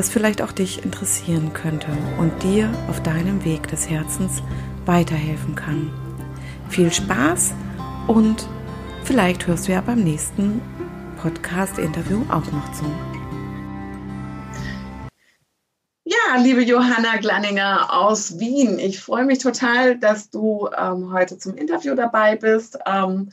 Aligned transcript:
was 0.00 0.08
vielleicht 0.08 0.40
auch 0.40 0.52
dich 0.52 0.82
interessieren 0.82 1.52
könnte 1.52 1.88
und 2.18 2.32
dir 2.42 2.72
auf 2.88 3.02
deinem 3.02 3.44
Weg 3.44 3.68
des 3.68 3.90
Herzens 3.90 4.42
weiterhelfen 4.86 5.54
kann. 5.54 5.92
Viel 6.70 6.90
Spaß 6.90 7.52
und 8.06 8.48
vielleicht 9.04 9.46
hörst 9.46 9.68
du 9.68 9.72
ja 9.72 9.82
beim 9.82 10.02
nächsten 10.02 10.62
Podcast-Interview 11.20 12.22
auch 12.30 12.50
noch 12.50 12.72
zu. 12.72 12.86
Ja, 16.04 16.40
liebe 16.42 16.62
Johanna 16.62 17.18
Glanninger 17.18 17.92
aus 17.92 18.38
Wien, 18.38 18.78
ich 18.78 19.00
freue 19.00 19.26
mich 19.26 19.40
total, 19.40 19.98
dass 19.98 20.30
du 20.30 20.70
ähm, 20.78 21.12
heute 21.12 21.36
zum 21.36 21.58
Interview 21.58 21.94
dabei 21.94 22.36
bist. 22.36 22.78
Ähm, 22.86 23.32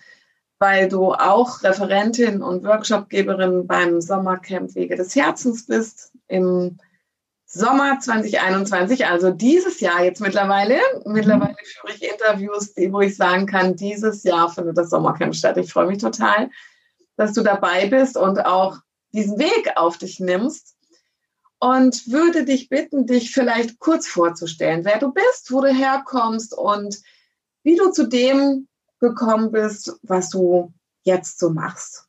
weil 0.60 0.90
du 0.90 1.14
auch 1.14 1.62
Referentin 1.62 2.42
und 2.42 2.64
Workshopgeberin 2.64 3.68
beim 3.68 4.02
Sommercamp 4.02 4.74
Wege 4.74 4.96
des 4.96 5.16
Herzens 5.16 5.68
bist 5.68 6.12
im 6.28 6.78
Sommer 7.50 8.00
2021, 8.00 9.06
also 9.06 9.32
dieses 9.32 9.80
Jahr 9.80 10.04
jetzt 10.04 10.20
mittlerweile. 10.20 10.80
Mittlerweile 11.06 11.56
führe 11.64 11.94
ich 11.94 12.04
Interviews, 12.04 12.74
wo 12.90 13.00
ich 13.00 13.16
sagen 13.16 13.46
kann, 13.46 13.76
dieses 13.76 14.24
Jahr 14.24 14.50
findet 14.50 14.78
das 14.78 14.90
Sommercamp 14.90 15.34
statt. 15.34 15.58
Ich 15.58 15.72
freue 15.72 15.88
mich 15.88 16.00
total, 16.00 16.50
dass 17.16 17.34
du 17.34 17.44
dabei 17.44 17.88
bist 17.88 18.18
und 18.18 18.46
auch 18.46 18.80
diesen 19.14 19.40
Weg 19.40 19.72
auf 19.76 19.98
dich 19.98 20.20
nimmst. 20.20 20.76
Und 21.60 22.12
würde 22.12 22.46
dich 22.46 22.70
bitten, 22.70 23.08
dich 23.08 23.32
vielleicht 23.32 23.80
kurz 23.80 24.08
vorzustellen, 24.08 24.86
wer 24.86 25.00
du 25.00 25.12
bist, 25.12 25.52
wo 25.52 25.60
du 25.60 25.74
herkommst 25.74 26.56
und 26.56 27.02
wie 27.64 27.76
du 27.76 27.90
zu 27.92 28.08
dem 28.08 28.68
gekommen 29.00 29.52
bist, 29.52 29.98
was 30.04 30.30
du 30.30 30.72
jetzt 31.04 31.40
so 31.40 31.50
machst. 31.50 32.07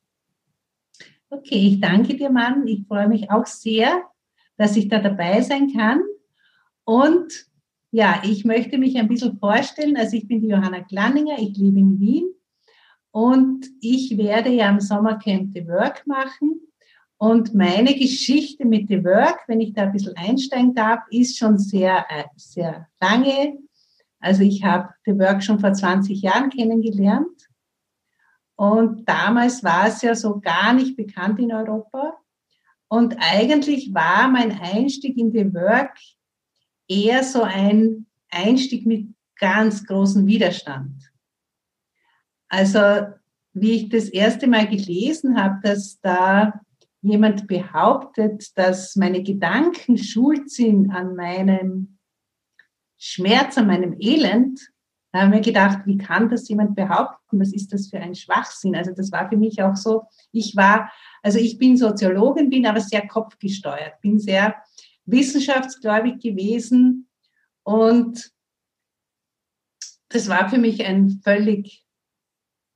Okay, 1.30 1.68
ich 1.68 1.80
danke 1.80 2.16
dir, 2.16 2.30
Mann. 2.30 2.66
Ich 2.66 2.86
freue 2.86 3.08
mich 3.08 3.30
auch 3.30 3.46
sehr, 3.46 4.02
dass 4.56 4.76
ich 4.76 4.88
da 4.88 4.98
dabei 4.98 5.42
sein 5.42 5.70
kann. 5.72 6.00
Und 6.84 7.46
ja, 7.90 8.22
ich 8.24 8.46
möchte 8.46 8.78
mich 8.78 8.96
ein 8.96 9.08
bisschen 9.08 9.38
vorstellen. 9.38 9.96
Also 9.96 10.16
ich 10.16 10.26
bin 10.26 10.40
die 10.40 10.48
Johanna 10.48 10.80
Glanninger, 10.80 11.38
ich 11.38 11.56
lebe 11.58 11.78
in 11.78 12.00
Wien 12.00 12.24
und 13.10 13.66
ich 13.80 14.16
werde 14.16 14.50
ja 14.50 14.68
am 14.68 14.80
Sommercamp 14.80 15.52
The 15.52 15.66
Work 15.66 16.06
machen. 16.06 16.60
Und 17.18 17.54
meine 17.54 17.94
Geschichte 17.94 18.64
mit 18.64 18.88
The 18.88 19.04
Work, 19.04 19.40
wenn 19.48 19.60
ich 19.60 19.74
da 19.74 19.82
ein 19.82 19.92
bisschen 19.92 20.16
einsteigen 20.16 20.74
darf, 20.74 21.00
ist 21.10 21.36
schon 21.36 21.58
sehr, 21.58 22.06
äh, 22.08 22.24
sehr 22.36 22.86
lange. 23.00 23.58
Also 24.20 24.42
ich 24.42 24.64
habe 24.64 24.90
The 25.04 25.18
Work 25.18 25.42
schon 25.42 25.60
vor 25.60 25.72
20 25.72 26.22
Jahren 26.22 26.48
kennengelernt. 26.48 27.47
Und 28.58 29.08
damals 29.08 29.62
war 29.62 29.86
es 29.86 30.02
ja 30.02 30.16
so 30.16 30.40
gar 30.40 30.72
nicht 30.72 30.96
bekannt 30.96 31.38
in 31.38 31.52
Europa. 31.52 32.18
Und 32.88 33.16
eigentlich 33.20 33.94
war 33.94 34.26
mein 34.26 34.50
Einstieg 34.50 35.16
in 35.16 35.30
The 35.30 35.54
Work 35.54 35.96
eher 36.88 37.22
so 37.22 37.42
ein 37.42 38.06
Einstieg 38.30 38.84
mit 38.84 39.14
ganz 39.36 39.86
großem 39.86 40.26
Widerstand. 40.26 41.12
Also 42.48 43.06
wie 43.52 43.76
ich 43.76 43.90
das 43.90 44.08
erste 44.08 44.48
Mal 44.48 44.66
gelesen 44.66 45.40
habe, 45.40 45.60
dass 45.62 46.00
da 46.00 46.60
jemand 47.00 47.46
behauptet, 47.46 48.58
dass 48.58 48.96
meine 48.96 49.22
Gedanken 49.22 49.98
schuld 49.98 50.50
sind 50.50 50.90
an 50.90 51.14
meinem 51.14 51.98
Schmerz, 52.96 53.56
an 53.56 53.68
meinem 53.68 53.94
Elend, 54.00 54.60
da 55.12 55.22
haben 55.22 55.32
wir 55.32 55.40
gedacht, 55.40 55.86
wie 55.86 55.96
kann 55.96 56.28
das 56.28 56.48
jemand 56.48 56.76
behaupten? 56.76 57.40
Was 57.40 57.52
ist 57.52 57.72
das 57.72 57.88
für 57.88 57.98
ein 57.98 58.14
Schwachsinn? 58.14 58.76
Also 58.76 58.92
das 58.92 59.10
war 59.10 59.28
für 59.28 59.36
mich 59.36 59.62
auch 59.62 59.74
so, 59.74 60.02
ich 60.32 60.54
war, 60.54 60.92
also 61.22 61.38
ich 61.38 61.58
bin 61.58 61.76
Soziologin, 61.76 62.50
bin 62.50 62.66
aber 62.66 62.80
sehr 62.80 63.06
kopfgesteuert, 63.06 64.00
bin 64.02 64.18
sehr 64.18 64.56
wissenschaftsgläubig 65.06 66.20
gewesen 66.20 67.08
und 67.62 68.30
das 70.10 70.28
war 70.28 70.48
für 70.48 70.58
mich 70.58 70.84
ein 70.84 71.20
völlig 71.24 71.84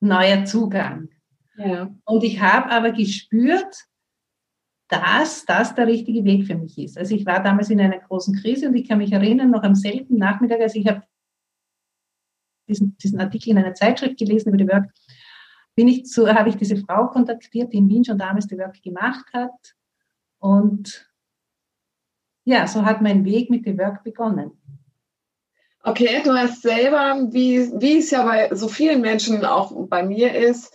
neuer 0.01 0.45
Zugang. 0.45 1.09
Ja. 1.57 1.95
Und 2.05 2.25
ich 2.25 2.41
habe 2.41 2.71
aber 2.71 2.93
gespürt, 2.93 3.87
dass 4.89 5.45
das 5.47 5.75
der 5.75 5.87
richtige 5.87 6.25
Weg 6.25 6.47
für 6.47 6.55
mich 6.55 6.77
ist. 6.79 6.99
Also 6.99 7.15
ich 7.15 7.25
war 7.25 7.43
damals 7.43 7.71
in 7.71 7.81
einer 7.81 7.99
großen 7.99 8.37
Krise 8.37 8.69
und 8.69 8.75
ich 8.75 8.89
kann 8.89 8.99
mich 8.99 9.13
erinnern, 9.13 9.51
noch 9.51 9.63
am 9.63 9.75
selben 9.75 10.17
Nachmittag, 10.17 10.61
als 10.61 10.75
ich 10.75 10.87
habe 10.87 11.03
diesen, 12.69 12.97
diesen 12.99 13.21
Artikel 13.21 13.51
in 13.51 13.59
einer 13.59 13.75
Zeitschrift 13.75 14.19
gelesen 14.19 14.49
über 14.49 14.59
die 14.59 14.69
Work, 14.69 14.91
bin 15.75 15.89
ich 15.89 16.05
zu, 16.05 16.29
habe 16.35 16.49
ich 16.49 16.57
diese 16.57 16.77
Frau 16.77 17.09
kontaktiert, 17.09 17.73
die 17.73 17.79
in 17.79 17.89
Wien 17.89 18.05
schon 18.05 18.19
damals 18.19 18.47
die 18.47 18.59
Work 18.59 18.83
gemacht 18.83 19.27
hat. 19.33 19.75
Und 20.39 21.11
ja, 22.45 22.67
so 22.67 22.85
hat 22.85 23.01
mein 23.03 23.25
Weg 23.25 23.51
mit 23.51 23.67
der 23.67 23.79
Work 23.79 24.03
begonnen. 24.03 24.53
Okay, 25.85 26.23
du 26.23 26.33
hast 26.33 26.63
selber, 26.63 27.29
wie, 27.33 27.59
wie 27.81 27.99
es 27.99 28.11
ja 28.11 28.25
bei 28.25 28.55
so 28.55 28.69
vielen 28.69 29.01
Menschen 29.01 29.45
auch 29.45 29.73
bei 29.89 30.05
mir 30.05 30.33
ist, 30.33 30.73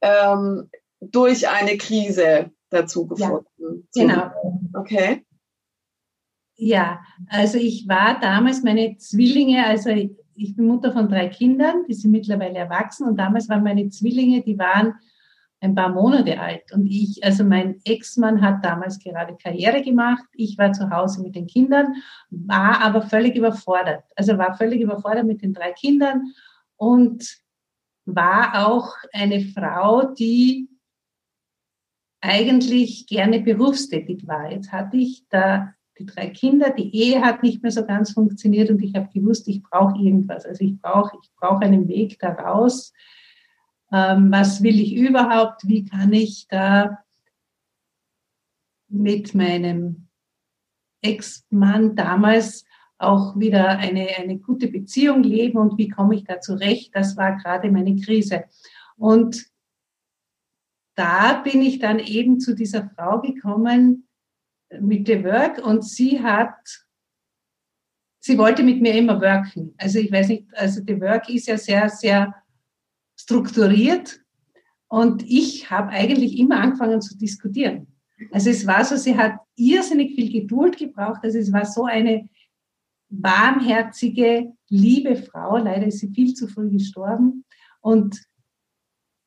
ähm, 0.00 0.70
durch 1.00 1.48
eine 1.48 1.76
Krise 1.76 2.50
dazu 2.70 3.06
gefunden. 3.06 3.46
Ja, 3.94 4.06
genau. 4.06 4.60
Okay. 4.74 5.26
Ja, 6.56 7.00
also 7.28 7.58
ich 7.58 7.86
war 7.88 8.20
damals 8.20 8.62
meine 8.62 8.96
Zwillinge, 8.96 9.66
also 9.66 9.90
ich 10.36 10.56
bin 10.56 10.66
Mutter 10.66 10.92
von 10.92 11.08
drei 11.08 11.28
Kindern, 11.28 11.84
die 11.88 11.94
sind 11.94 12.10
mittlerweile 12.10 12.58
erwachsen. 12.58 13.06
Und 13.06 13.16
damals 13.16 13.48
waren 13.48 13.62
meine 13.62 13.88
Zwillinge, 13.88 14.42
die 14.42 14.58
waren 14.58 14.94
ein 15.60 15.74
paar 15.74 15.88
Monate 15.88 16.38
alt. 16.38 16.72
Und 16.72 16.86
ich, 16.86 17.24
also 17.24 17.42
mein 17.42 17.80
Ex-Mann 17.84 18.42
hat 18.42 18.64
damals 18.64 18.98
gerade 18.98 19.36
Karriere 19.36 19.82
gemacht, 19.82 20.24
ich 20.32 20.58
war 20.58 20.72
zu 20.72 20.90
Hause 20.90 21.22
mit 21.22 21.34
den 21.34 21.46
Kindern, 21.46 21.94
war 22.30 22.80
aber 22.82 23.02
völlig 23.02 23.34
überfordert, 23.34 24.04
also 24.14 24.36
war 24.36 24.56
völlig 24.56 24.80
überfordert 24.80 25.24
mit 25.24 25.42
den 25.42 25.54
drei 25.54 25.72
Kindern 25.72 26.32
und 26.76 27.38
war 28.04 28.66
auch 28.68 28.94
eine 29.12 29.40
Frau, 29.40 30.12
die 30.12 30.68
eigentlich 32.20 33.06
gerne 33.06 33.40
berufstätig 33.40 34.26
war. 34.26 34.50
Jetzt 34.50 34.72
hatte 34.72 34.96
ich 34.96 35.26
da 35.28 35.74
die 35.98 36.06
drei 36.06 36.28
Kinder, 36.30 36.70
die 36.70 36.94
Ehe 36.94 37.22
hat 37.22 37.42
nicht 37.42 37.62
mehr 37.62 37.70
so 37.70 37.84
ganz 37.86 38.12
funktioniert 38.12 38.70
und 38.70 38.82
ich 38.82 38.94
habe 38.94 39.08
gewusst, 39.12 39.46
ich 39.48 39.62
brauche 39.62 39.96
irgendwas. 39.98 40.44
Also 40.44 40.64
ich 40.64 40.80
brauche 40.80 41.16
ich 41.22 41.30
brauche 41.36 41.64
einen 41.64 41.88
Weg 41.88 42.18
daraus. 42.18 42.92
Ähm, 43.92 44.30
was 44.32 44.62
will 44.62 44.80
ich 44.80 44.94
überhaupt? 44.94 45.68
Wie 45.68 45.84
kann 45.84 46.12
ich 46.12 46.48
da 46.48 46.98
mit 48.88 49.34
meinem 49.34 50.08
Ex-Mann 51.00 51.94
damals 51.94 52.64
auch 52.98 53.38
wieder 53.38 53.78
eine, 53.78 54.08
eine 54.16 54.38
gute 54.38 54.68
Beziehung 54.68 55.22
leben 55.22 55.58
und 55.58 55.78
wie 55.78 55.88
komme 55.88 56.14
ich 56.14 56.24
da 56.24 56.40
zurecht? 56.40 56.94
Das 56.94 57.16
war 57.16 57.36
gerade 57.36 57.70
meine 57.70 57.96
Krise. 57.96 58.44
Und 58.96 59.46
da 60.94 61.40
bin 61.42 61.60
ich 61.60 61.78
dann 61.78 61.98
eben 61.98 62.40
zu 62.40 62.54
dieser 62.54 62.88
Frau 62.90 63.20
gekommen 63.20 64.08
mit 64.80 65.06
The 65.06 65.24
Work 65.24 65.58
und 65.64 65.84
sie 65.84 66.22
hat, 66.22 66.54
sie 68.20 68.38
wollte 68.38 68.62
mit 68.62 68.80
mir 68.80 68.94
immer 68.94 69.20
worken. 69.20 69.74
Also 69.78 69.98
ich 69.98 70.10
weiß 70.10 70.28
nicht, 70.28 70.46
also 70.54 70.80
The 70.86 71.00
Work 71.00 71.28
ist 71.28 71.46
ja 71.46 71.58
sehr, 71.58 71.88
sehr 71.88 72.34
strukturiert 73.16 74.20
und 74.88 75.22
ich 75.22 75.70
habe 75.70 75.90
eigentlich 75.90 76.38
immer 76.38 76.60
angefangen 76.60 77.00
zu 77.00 77.16
diskutieren. 77.16 77.88
Also 78.32 78.50
es 78.50 78.66
war 78.66 78.84
so, 78.84 78.96
sie 78.96 79.16
hat 79.16 79.38
irrsinnig 79.56 80.14
viel 80.14 80.30
Geduld 80.30 80.76
gebraucht. 80.76 81.20
Also 81.22 81.38
es 81.38 81.52
war 81.52 81.64
so 81.64 81.84
eine 81.84 82.28
warmherzige, 83.08 84.52
liebe 84.68 85.16
Frau. 85.16 85.56
Leider 85.56 85.86
ist 85.86 85.98
sie 85.98 86.10
viel 86.10 86.34
zu 86.34 86.48
früh 86.48 86.70
gestorben. 86.70 87.44
Und 87.80 88.22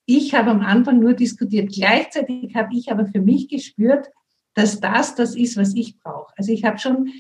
ich 0.05 0.33
habe 0.33 0.51
am 0.51 0.61
Anfang 0.61 0.99
nur 0.99 1.13
diskutiert. 1.13 1.73
Gleichzeitig 1.73 2.55
habe 2.55 2.75
ich 2.75 2.91
aber 2.91 3.05
für 3.07 3.21
mich 3.21 3.49
gespürt, 3.49 4.07
dass 4.57 4.80
das 4.80 5.13
das 5.13 5.36
ist, 5.36 5.56
was 5.56 5.75
ich 5.75 6.00
brauche. 6.00 6.33
Also 6.36 6.51
ich 6.51 6.65
habe 6.65 6.80
schon, 6.80 7.13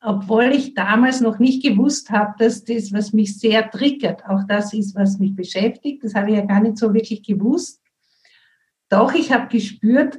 obwohl 0.00 0.44
ich 0.44 0.72
damals 0.72 1.20
noch 1.20 1.38
nicht 1.38 1.62
gewusst 1.62 2.10
habe, 2.10 2.32
dass 2.38 2.64
das, 2.64 2.94
was 2.94 3.12
mich 3.12 3.38
sehr 3.38 3.70
triggert, 3.70 4.24
auch 4.24 4.44
das 4.48 4.72
ist, 4.72 4.94
was 4.94 5.18
mich 5.18 5.36
beschäftigt, 5.36 6.02
das 6.02 6.14
habe 6.14 6.30
ich 6.30 6.36
ja 6.36 6.46
gar 6.46 6.60
nicht 6.60 6.78
so 6.78 6.94
wirklich 6.94 7.22
gewusst. 7.22 7.82
Doch 8.88 9.12
ich 9.12 9.32
habe 9.32 9.48
gespürt, 9.48 10.18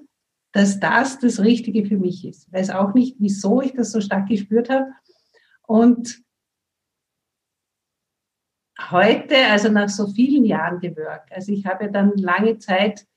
dass 0.51 0.79
das 0.79 1.17
das 1.17 1.39
Richtige 1.39 1.87
für 1.87 1.97
mich 1.97 2.23
ist. 2.23 2.45
Ich 2.45 2.53
weiß 2.53 2.69
auch 2.69 2.93
nicht, 2.93 3.15
wieso 3.17 3.63
ich 3.63 3.73
das 3.73 3.91
so 3.91 3.99
stark 3.99 4.29
gespürt 4.29 4.69
habe. 4.69 4.91
Und 5.65 6.21
heute, 8.91 9.37
also 9.47 9.69
nach 9.69 9.89
so 9.89 10.05
vielen 10.05 10.45
Jahren 10.45 10.79
The 10.79 10.95
Work, 10.97 11.31
also 11.31 11.51
ich 11.51 11.65
habe 11.65 11.85
ja 11.85 11.89
dann 11.89 12.15
lange 12.15 12.59
Zeit 12.59 13.07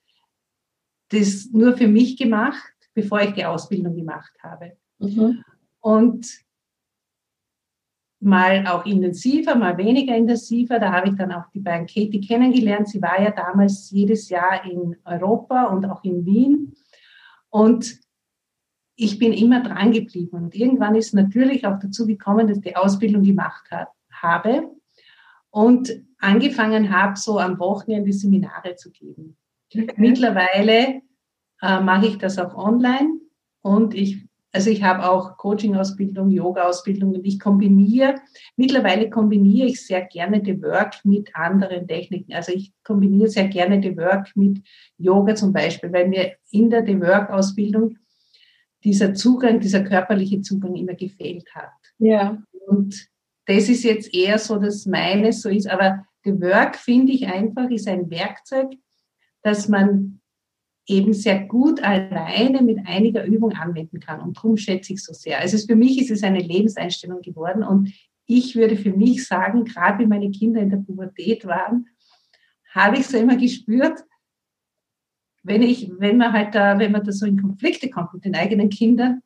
das 1.10 1.50
nur 1.52 1.76
für 1.76 1.86
mich 1.86 2.16
gemacht, 2.16 2.75
bevor 2.96 3.20
ich 3.20 3.34
die 3.34 3.44
Ausbildung 3.44 3.94
gemacht 3.94 4.32
habe. 4.42 4.72
Mhm. 4.98 5.44
Und 5.80 6.26
mal 8.20 8.66
auch 8.66 8.86
intensiver, 8.86 9.54
mal 9.54 9.76
weniger 9.76 10.16
intensiver. 10.16 10.78
Da 10.78 10.90
habe 10.92 11.10
ich 11.10 11.16
dann 11.16 11.30
auch 11.30 11.46
die 11.52 11.60
beiden 11.60 11.86
Katie 11.86 12.22
kennengelernt. 12.22 12.88
Sie 12.88 13.00
war 13.02 13.20
ja 13.20 13.30
damals 13.30 13.90
jedes 13.90 14.30
Jahr 14.30 14.64
in 14.64 14.96
Europa 15.04 15.64
und 15.64 15.84
auch 15.84 16.02
in 16.02 16.24
Wien. 16.24 16.74
Und 17.50 18.00
ich 18.96 19.18
bin 19.18 19.34
immer 19.34 19.62
dran 19.62 19.92
geblieben. 19.92 20.44
Und 20.44 20.54
irgendwann 20.54 20.94
ist 20.94 21.12
natürlich 21.12 21.66
auch 21.66 21.78
dazu 21.78 22.06
gekommen, 22.06 22.48
dass 22.48 22.56
ich 22.56 22.64
die 22.64 22.76
Ausbildung 22.76 23.22
gemacht 23.22 23.70
hat, 23.70 23.88
habe 24.10 24.70
und 25.50 26.02
angefangen 26.18 26.90
habe, 26.90 27.18
so 27.18 27.38
am 27.38 27.58
Wochenende 27.58 28.12
Seminare 28.14 28.74
zu 28.76 28.90
geben. 28.90 29.36
Okay. 29.70 29.92
Mittlerweile 29.98 31.02
äh, 31.62 31.80
mache 31.80 32.06
ich 32.06 32.18
das 32.18 32.38
auch 32.38 32.54
online 32.54 33.20
und 33.62 33.94
ich, 33.94 34.26
also 34.52 34.70
ich 34.70 34.82
habe 34.82 35.08
auch 35.08 35.36
Coaching-Ausbildung, 35.36 36.30
Yoga-Ausbildung 36.30 37.14
und 37.14 37.24
ich 37.24 37.40
kombiniere, 37.40 38.16
mittlerweile 38.56 39.10
kombiniere 39.10 39.68
ich 39.68 39.84
sehr 39.84 40.02
gerne 40.02 40.40
The 40.44 40.62
Work 40.62 41.04
mit 41.04 41.34
anderen 41.34 41.86
Techniken. 41.86 42.32
Also 42.32 42.52
ich 42.52 42.72
kombiniere 42.84 43.28
sehr 43.28 43.48
gerne 43.48 43.82
The 43.82 43.96
Work 43.96 44.36
mit 44.36 44.62
Yoga 44.98 45.34
zum 45.34 45.52
Beispiel, 45.52 45.92
weil 45.92 46.08
mir 46.08 46.36
in 46.50 46.70
der 46.70 46.86
The 46.86 47.00
Work-Ausbildung 47.00 47.98
dieser 48.84 49.14
Zugang, 49.14 49.60
dieser 49.60 49.82
körperliche 49.82 50.40
Zugang 50.42 50.76
immer 50.76 50.94
gefehlt 50.94 51.48
hat. 51.54 51.72
Ja. 51.98 52.42
Und 52.68 53.08
das 53.46 53.68
ist 53.68 53.82
jetzt 53.84 54.14
eher 54.14 54.38
so, 54.38 54.58
dass 54.58 54.86
meines 54.86 55.42
so 55.42 55.48
ist. 55.48 55.68
Aber 55.68 56.04
The 56.24 56.40
Work, 56.40 56.76
finde 56.76 57.12
ich 57.12 57.26
einfach, 57.26 57.68
ist 57.70 57.88
ein 57.88 58.10
Werkzeug, 58.10 58.74
das 59.42 59.68
man 59.68 60.20
eben 60.86 61.12
sehr 61.12 61.44
gut 61.44 61.82
alleine 61.82 62.62
mit 62.62 62.78
einiger 62.86 63.24
Übung 63.24 63.52
anwenden 63.52 64.00
kann. 64.00 64.20
Und 64.20 64.36
darum 64.36 64.56
schätze 64.56 64.92
ich 64.92 65.02
so 65.02 65.12
sehr. 65.12 65.40
Also 65.40 65.58
für 65.58 65.76
mich 65.76 66.00
ist 66.00 66.10
es 66.10 66.22
eine 66.22 66.40
Lebenseinstellung 66.40 67.22
geworden. 67.22 67.62
Und 67.62 67.92
ich 68.26 68.54
würde 68.54 68.76
für 68.76 68.92
mich 68.92 69.26
sagen, 69.26 69.64
gerade 69.64 69.98
wie 69.98 70.06
meine 70.06 70.30
Kinder 70.30 70.60
in 70.60 70.70
der 70.70 70.78
Pubertät 70.78 71.44
waren, 71.44 71.88
habe 72.70 72.98
ich 72.98 73.06
so 73.06 73.18
immer 73.18 73.36
gespürt, 73.36 74.00
wenn 75.42 75.62
ich, 75.62 75.90
wenn 75.98 76.18
man 76.18 76.32
halt 76.32 76.54
da, 76.54 76.78
wenn 76.78 76.92
man 76.92 77.04
da 77.04 77.12
so 77.12 77.26
in 77.26 77.40
Konflikte 77.40 77.88
kommt 77.88 78.14
mit 78.14 78.24
den 78.24 78.34
eigenen 78.34 78.68
Kindern, 78.68 79.22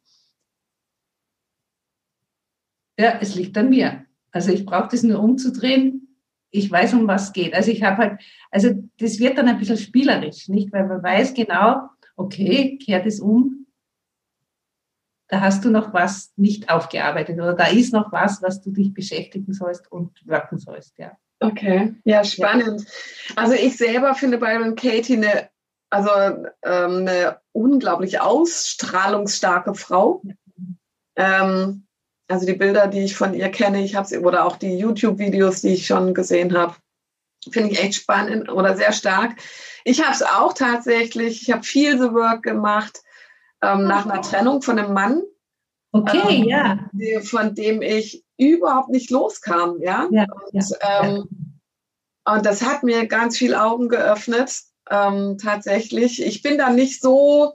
ja, 2.99 3.19
es 3.21 3.35
liegt 3.35 3.57
an 3.57 3.71
mir. 3.71 4.05
Also 4.31 4.53
ich 4.53 4.67
brauche 4.67 4.89
das 4.91 5.03
nur 5.03 5.21
umzudrehen. 5.21 6.10
Ich 6.51 6.71
weiß, 6.71 6.95
um 6.95 7.07
was 7.07 7.25
es 7.25 7.33
geht. 7.33 7.55
Also 7.55 7.71
ich 7.71 7.83
habe 7.83 7.97
halt, 7.99 8.21
also 8.51 8.71
das 8.99 9.19
wird 9.19 9.39
dann 9.39 9.49
ein 9.49 9.59
bisschen 9.59 9.77
spielerisch, 9.77 10.49
nicht? 10.49 10.73
Weil 10.73 10.87
man 10.87 11.03
weiß 11.03 11.35
genau, 11.35 11.89
okay, 12.17 12.79
kehrt 12.79 13.07
es 13.07 13.21
um. 13.21 13.67
Da 15.29 15.41
hast 15.41 15.65
du 15.65 15.71
noch 15.71 15.95
was 15.95 16.33
nicht 16.37 16.71
aufgearbeitet 16.71 17.37
oder 17.37 17.55
da 17.55 17.67
ist 17.67 17.93
noch 17.93 18.11
was, 18.11 18.43
was 18.43 18.61
du 18.61 18.73
dich 18.73 18.93
beschäftigen 18.93 19.53
sollst 19.53 19.91
und 19.91 20.27
wirken 20.27 20.59
sollst, 20.59 20.99
ja. 20.99 21.17
Okay, 21.39 21.95
ja, 22.05 22.23
spannend. 22.25 22.83
Ja. 22.83 23.37
Also 23.37 23.55
ich 23.55 23.77
selber 23.77 24.15
finde 24.15 24.39
Byron 24.39 24.75
Katie 24.75 25.17
eine, 25.17 25.49
also 25.89 26.11
ähm, 26.63 27.07
eine 27.07 27.39
unglaublich 27.53 28.21
ausstrahlungsstarke 28.21 29.75
Frau. 29.75 30.23
Ähm, 31.17 31.87
also 32.31 32.47
die 32.47 32.55
Bilder, 32.55 32.87
die 32.87 33.05
ich 33.05 33.17
von 33.17 33.35
ihr 33.35 33.49
kenne, 33.51 33.83
ich 33.83 33.97
habe 33.97 34.07
sie 34.07 34.19
oder 34.19 34.45
auch 34.45 34.57
die 34.57 34.77
YouTube-Videos, 34.79 35.63
die 35.63 35.75
ich 35.75 35.87
schon 35.87 36.15
gesehen 36.15 36.57
habe, 36.57 36.77
finde 37.51 37.71
ich 37.71 37.83
echt 37.83 37.95
spannend 37.95 38.51
oder 38.51 38.77
sehr 38.77 38.93
stark. 38.93 39.37
Ich 39.85 40.03
habe 40.03 40.13
es 40.13 40.23
auch 40.23 40.53
tatsächlich. 40.53 41.43
Ich 41.43 41.51
habe 41.53 41.63
viel 41.63 41.99
The 41.99 42.13
Work 42.13 42.43
gemacht 42.43 43.03
ähm, 43.63 43.87
nach 43.87 44.07
einer 44.07 44.23
Trennung 44.23 44.63
von 44.63 44.79
einem 44.79 44.93
Mann. 44.93 45.23
Okay, 45.93 46.43
ähm, 46.43 46.45
ja. 46.45 47.21
Von 47.23 47.55
dem 47.55 47.83
ich 47.83 48.25
überhaupt 48.37 48.91
nicht 48.91 49.11
loskam, 49.11 49.81
ja. 49.81 50.09
ja, 50.11 50.25
und, 50.53 50.53
ja, 50.53 51.03
ähm, 51.03 51.29
und 52.25 52.47
das 52.47 52.63
hat 52.63 52.85
mir 52.85 53.07
ganz 53.07 53.37
viel 53.37 53.55
Augen 53.55 53.89
geöffnet, 53.89 54.63
ähm, 54.89 55.37
tatsächlich. 55.39 56.25
Ich 56.25 56.43
bin 56.43 56.59
da 56.59 56.71
nicht 56.71 57.03
so 57.03 57.55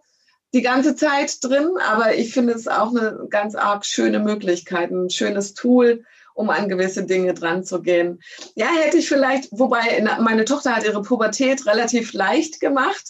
die 0.55 0.61
ganze 0.61 0.95
Zeit 0.95 1.43
drin, 1.43 1.71
aber 1.85 2.15
ich 2.15 2.33
finde 2.33 2.53
es 2.53 2.69
auch 2.69 2.95
eine 2.95 3.27
ganz 3.29 3.55
arg 3.55 3.85
schöne 3.85 4.19
Möglichkeit, 4.19 4.89
ein 4.89 5.09
schönes 5.09 5.53
Tool, 5.53 6.05
um 6.33 6.49
an 6.49 6.69
gewisse 6.69 7.03
Dinge 7.03 7.33
dran 7.33 7.65
zu 7.65 7.81
gehen. 7.81 8.21
Ja, 8.55 8.67
hätte 8.67 8.99
ich 8.99 9.09
vielleicht, 9.09 9.49
wobei 9.51 10.01
meine 10.21 10.45
Tochter 10.45 10.73
hat 10.73 10.85
ihre 10.85 11.01
Pubertät 11.01 11.65
relativ 11.65 12.13
leicht 12.13 12.61
gemacht, 12.61 13.03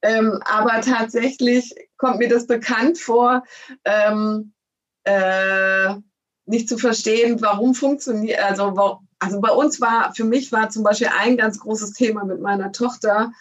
ähm, 0.00 0.40
aber 0.46 0.80
tatsächlich 0.80 1.74
kommt 1.98 2.18
mir 2.18 2.30
das 2.30 2.46
bekannt 2.46 2.96
vor, 2.96 3.44
ähm, 3.84 4.54
äh, 5.04 5.96
nicht 6.46 6.66
zu 6.66 6.78
verstehen, 6.78 7.42
warum 7.42 7.74
funktioniert, 7.74 8.42
also, 8.42 9.02
also 9.18 9.40
bei 9.42 9.50
uns 9.50 9.82
war, 9.82 10.14
für 10.14 10.24
mich 10.24 10.50
war 10.50 10.70
zum 10.70 10.82
Beispiel 10.82 11.10
ein 11.14 11.36
ganz 11.36 11.60
großes 11.60 11.92
Thema 11.92 12.24
mit 12.24 12.40
meiner 12.40 12.72
Tochter, 12.72 13.32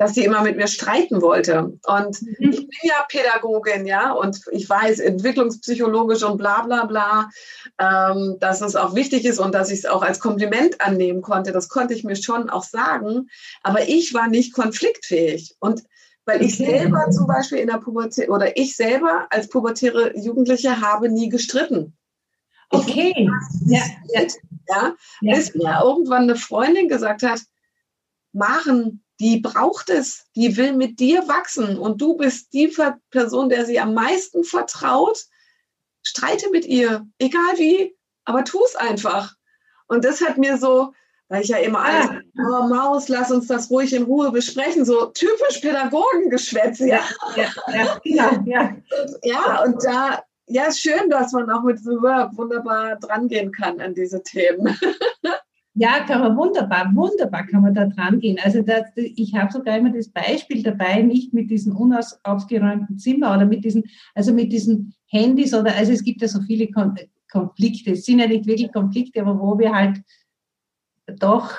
dass 0.00 0.14
sie 0.14 0.24
immer 0.24 0.40
mit 0.40 0.56
mir 0.56 0.66
streiten 0.66 1.20
wollte. 1.20 1.78
Und 1.84 2.22
mhm. 2.22 2.34
ich 2.38 2.56
bin 2.56 2.78
ja 2.84 3.04
Pädagogin, 3.06 3.84
ja, 3.84 4.12
und 4.12 4.40
ich 4.50 4.66
weiß 4.66 4.98
entwicklungspsychologisch 4.98 6.22
und 6.22 6.38
bla 6.38 6.62
bla 6.62 6.86
bla, 6.86 7.28
ähm, 7.78 8.38
dass 8.40 8.62
es 8.62 8.76
auch 8.76 8.94
wichtig 8.94 9.26
ist 9.26 9.38
und 9.38 9.54
dass 9.54 9.70
ich 9.70 9.80
es 9.80 9.84
auch 9.84 10.00
als 10.00 10.18
Kompliment 10.18 10.80
annehmen 10.80 11.20
konnte. 11.20 11.52
Das 11.52 11.68
konnte 11.68 11.92
ich 11.92 12.02
mir 12.02 12.16
schon 12.16 12.48
auch 12.48 12.64
sagen. 12.64 13.28
Aber 13.62 13.90
ich 13.90 14.14
war 14.14 14.26
nicht 14.26 14.54
konfliktfähig. 14.54 15.56
Und 15.60 15.82
weil 16.24 16.40
ich 16.40 16.56
selber 16.56 17.10
zum 17.10 17.26
Beispiel 17.26 17.58
in 17.58 17.68
der 17.68 17.76
Pubertät 17.76 18.30
oder 18.30 18.56
ich 18.56 18.76
selber 18.76 19.26
als 19.28 19.50
pubertäre 19.50 20.16
Jugendliche 20.16 20.80
habe 20.80 21.10
nie 21.10 21.28
gestritten. 21.28 21.94
Okay. 22.70 23.28
ja, 23.66 23.82
ja. 24.14 24.22
ja, 24.66 24.94
bis 25.20 25.54
mir 25.54 25.82
irgendwann 25.84 26.22
eine 26.22 26.36
Freundin 26.36 26.88
gesagt 26.88 27.22
hat, 27.22 27.42
Maren, 28.32 29.02
die 29.20 29.38
braucht 29.38 29.90
es, 29.90 30.26
die 30.34 30.56
will 30.56 30.72
mit 30.72 30.98
dir 30.98 31.28
wachsen 31.28 31.78
und 31.78 32.00
du 32.00 32.16
bist 32.16 32.52
die 32.54 32.74
Person, 33.10 33.50
der 33.50 33.66
sie 33.66 33.78
am 33.78 33.92
meisten 33.92 34.44
vertraut. 34.44 35.26
Streite 36.02 36.48
mit 36.50 36.64
ihr, 36.64 37.06
egal 37.18 37.58
wie, 37.58 37.94
aber 38.24 38.44
tu 38.44 38.58
es 38.64 38.74
einfach. 38.74 39.34
Und 39.88 40.06
das 40.06 40.22
hat 40.22 40.38
mir 40.38 40.56
so, 40.56 40.94
weil 41.28 41.42
ich 41.42 41.48
ja 41.48 41.58
immer 41.58 41.80
alles, 41.80 42.08
oh 42.38 42.66
Maus, 42.66 43.08
lass 43.08 43.30
uns 43.30 43.46
das 43.46 43.70
ruhig 43.70 43.92
in 43.92 44.04
Ruhe 44.04 44.32
besprechen, 44.32 44.86
so 44.86 45.06
typisch 45.06 45.58
Pädagogengeschwätz. 45.58 46.78
Ja, 46.78 47.04
ja, 47.36 47.50
ja, 47.68 48.00
ja, 48.04 48.42
ja. 48.46 48.76
ja 49.22 49.62
und 49.64 49.84
da, 49.84 50.24
ja, 50.46 50.64
ist 50.64 50.80
schön, 50.80 51.10
dass 51.10 51.32
man 51.32 51.50
auch 51.50 51.62
mit 51.62 51.78
The 51.78 51.90
Work 51.90 52.38
wunderbar 52.38 52.96
drangehen 52.96 53.52
kann 53.52 53.80
an 53.80 53.94
diese 53.94 54.22
Themen. 54.22 54.78
Ja, 55.80 56.00
kann 56.00 56.20
man 56.20 56.36
wunderbar, 56.36 56.94
wunderbar 56.94 57.46
kann 57.46 57.62
man 57.62 57.72
da 57.72 57.86
dran 57.86 58.20
gehen. 58.20 58.38
Also 58.44 58.60
das, 58.60 58.82
ich 58.96 59.34
habe 59.34 59.50
sogar 59.50 59.78
immer 59.78 59.90
das 59.90 60.10
Beispiel 60.10 60.62
dabei, 60.62 61.00
nicht 61.00 61.32
mit 61.32 61.50
diesen 61.50 61.72
unaufgeräumten 61.72 62.98
Zimmer 62.98 63.34
oder 63.34 63.46
mit 63.46 63.64
diesen, 63.64 63.84
also 64.14 64.34
mit 64.34 64.52
diesen 64.52 64.94
Handys 65.06 65.54
oder, 65.54 65.74
also 65.74 65.92
es 65.92 66.04
gibt 66.04 66.20
ja 66.20 66.28
so 66.28 66.42
viele 66.42 66.68
Konflikte. 67.30 67.92
Es 67.92 68.04
sind 68.04 68.18
ja 68.18 68.26
nicht 68.26 68.44
wirklich 68.44 68.70
Konflikte, 68.70 69.22
aber 69.22 69.40
wo 69.40 69.58
wir 69.58 69.72
halt 69.74 70.02
doch 71.18 71.56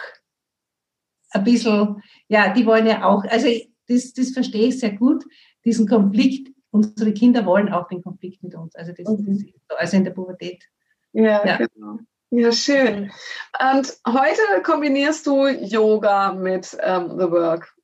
ein 1.32 1.44
bisschen, 1.44 2.04
ja, 2.28 2.54
die 2.54 2.68
wollen 2.68 2.86
ja 2.86 3.04
auch, 3.04 3.24
also 3.24 3.48
das, 3.88 4.14
das 4.14 4.34
verstehe 4.34 4.68
ich 4.68 4.78
sehr 4.78 4.96
gut, 4.98 5.24
diesen 5.66 5.88
Konflikt. 5.88 6.54
Unsere 6.70 7.12
Kinder 7.12 7.44
wollen 7.48 7.70
auch 7.70 7.88
den 7.88 8.04
Konflikt 8.04 8.44
mit 8.44 8.54
uns. 8.54 8.76
Also 8.76 8.92
das, 8.92 9.04
das 9.04 9.20
mhm. 9.20 9.32
ist 9.32 9.46
so, 9.68 9.76
also 9.78 9.98
in 9.98 10.04
der 10.04 10.12
Pubertät. 10.12 10.64
Ja, 11.12 11.44
ja. 11.44 11.58
genau. 11.58 11.98
Ja, 12.34 12.54
schön. 12.54 13.12
Und 13.60 13.94
heute 14.08 14.64
kombinierst 14.64 15.28
du 15.28 15.48
Yoga 15.48 16.32
mit 16.32 16.78
ähm, 16.82 17.10
The 17.20 17.30
Work. 17.30 17.76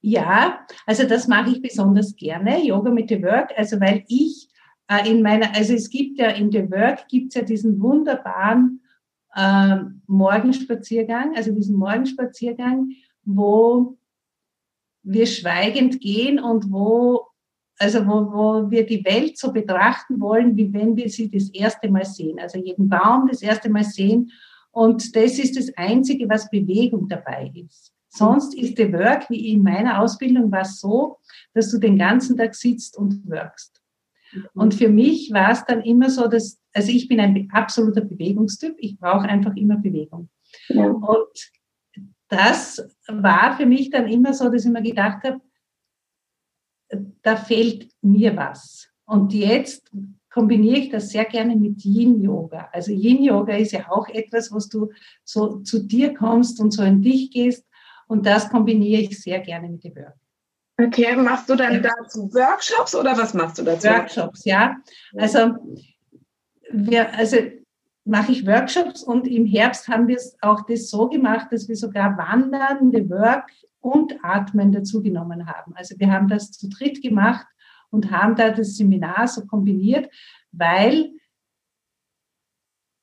Ja, 0.00 0.66
also 0.84 1.04
das 1.04 1.28
mache 1.28 1.50
ich 1.50 1.62
besonders 1.62 2.16
gerne, 2.16 2.60
Yoga 2.66 2.90
mit 2.90 3.08
The 3.08 3.22
Work, 3.22 3.52
also 3.56 3.80
weil 3.80 4.04
ich 4.08 4.48
äh, 4.88 5.08
in 5.08 5.22
meiner, 5.22 5.54
also 5.54 5.74
es 5.74 5.88
gibt 5.90 6.18
ja 6.18 6.30
in 6.30 6.50
The 6.50 6.72
Work 6.72 7.06
gibt 7.06 7.28
es 7.28 7.34
ja 7.36 7.42
diesen 7.42 7.80
wunderbaren 7.80 8.82
äh, 9.36 9.76
Morgenspaziergang, 10.08 11.36
also 11.36 11.52
diesen 11.52 11.76
Morgenspaziergang, 11.76 12.90
wo 13.22 13.96
wir 15.04 15.26
schweigend 15.26 16.00
gehen 16.00 16.40
und 16.40 16.72
wo, 16.72 17.28
also 17.78 18.06
wo, 18.06 18.32
wo 18.32 18.70
wir 18.70 18.86
die 18.86 19.04
Welt 19.04 19.38
so 19.38 19.52
betrachten 19.52 20.20
wollen, 20.20 20.56
wie 20.56 20.72
wenn 20.72 20.96
wir 20.96 21.08
sie 21.08 21.30
das 21.30 21.48
erste 21.50 21.90
Mal 21.90 22.04
sehen. 22.04 22.38
Also 22.38 22.58
jeden 22.58 22.88
Baum 22.88 23.28
das 23.28 23.42
erste 23.42 23.68
Mal 23.68 23.84
sehen. 23.84 24.30
Und 24.70 25.14
das 25.16 25.38
ist 25.38 25.56
das 25.56 25.70
Einzige, 25.76 26.28
was 26.28 26.50
Bewegung 26.50 27.08
dabei 27.08 27.52
ist. 27.54 27.92
Sonst 28.08 28.54
ist 28.54 28.78
der 28.78 28.92
Work, 28.92 29.28
wie 29.28 29.52
in 29.52 29.62
meiner 29.62 30.00
Ausbildung, 30.00 30.50
war 30.52 30.60
es 30.60 30.78
so, 30.78 31.18
dass 31.52 31.70
du 31.70 31.78
den 31.78 31.98
ganzen 31.98 32.36
Tag 32.36 32.54
sitzt 32.54 32.96
und 32.96 33.28
workst. 33.28 33.82
Mhm. 34.32 34.44
Und 34.54 34.74
für 34.74 34.88
mich 34.88 35.32
war 35.32 35.50
es 35.50 35.64
dann 35.64 35.82
immer 35.82 36.10
so, 36.10 36.28
dass, 36.28 36.60
also 36.72 36.92
ich 36.92 37.08
bin 37.08 37.18
ein 37.18 37.48
absoluter 37.52 38.02
Bewegungstyp, 38.02 38.76
ich 38.78 38.98
brauche 38.98 39.28
einfach 39.28 39.56
immer 39.56 39.78
Bewegung. 39.78 40.28
Ja. 40.68 40.86
Und 40.86 41.50
das 42.28 42.88
war 43.08 43.56
für 43.56 43.66
mich 43.66 43.90
dann 43.90 44.08
immer 44.08 44.32
so, 44.32 44.48
dass 44.48 44.64
ich 44.64 44.70
mir 44.70 44.82
gedacht 44.82 45.24
habe, 45.24 45.40
da 47.22 47.36
fehlt 47.36 47.90
mir 48.02 48.36
was. 48.36 48.88
Und 49.06 49.32
jetzt 49.32 49.90
kombiniere 50.30 50.78
ich 50.78 50.90
das 50.90 51.10
sehr 51.10 51.24
gerne 51.24 51.54
mit 51.54 51.84
Yin-Yoga. 51.84 52.68
Also 52.72 52.92
Yin-Yoga 52.92 53.56
ist 53.56 53.72
ja 53.72 53.90
auch 53.90 54.08
etwas, 54.08 54.50
was 54.52 54.68
du 54.68 54.90
so 55.22 55.60
zu 55.60 55.84
dir 55.84 56.14
kommst 56.14 56.60
und 56.60 56.72
so 56.72 56.82
in 56.82 57.02
dich 57.02 57.30
gehst. 57.30 57.64
Und 58.08 58.26
das 58.26 58.48
kombiniere 58.48 59.02
ich 59.02 59.20
sehr 59.20 59.40
gerne 59.40 59.68
mit 59.68 59.84
dem 59.84 59.94
Work. 59.96 60.16
Okay, 60.76 61.14
machst 61.14 61.48
du 61.48 61.54
dann 61.54 61.82
dazu 61.82 62.32
Workshops 62.34 62.96
oder 62.96 63.16
was 63.16 63.32
machst 63.32 63.58
du 63.58 63.62
dazu? 63.62 63.86
Workshops, 63.86 64.44
ja. 64.44 64.76
Also, 65.16 65.54
wir, 66.72 67.16
also 67.16 67.36
mache 68.04 68.32
ich 68.32 68.46
Workshops 68.46 69.04
und 69.04 69.28
im 69.28 69.46
Herbst 69.46 69.86
haben 69.88 70.08
wir 70.08 70.16
es 70.16 70.36
auch 70.42 70.66
das 70.66 70.90
so 70.90 71.08
gemacht, 71.08 71.48
dass 71.52 71.68
wir 71.68 71.76
sogar 71.76 72.18
Wandern, 72.18 72.90
The 72.92 73.08
Work 73.08 73.50
und 73.84 74.24
Atmen 74.24 74.72
dazu 74.72 75.02
genommen 75.02 75.46
haben. 75.46 75.74
Also 75.76 75.94
wir 75.98 76.10
haben 76.10 76.26
das 76.26 76.52
zu 76.52 76.70
dritt 76.70 77.02
gemacht 77.02 77.46
und 77.90 78.10
haben 78.10 78.34
da 78.34 78.50
das 78.50 78.76
Seminar 78.76 79.28
so 79.28 79.46
kombiniert, 79.46 80.10
weil 80.52 81.12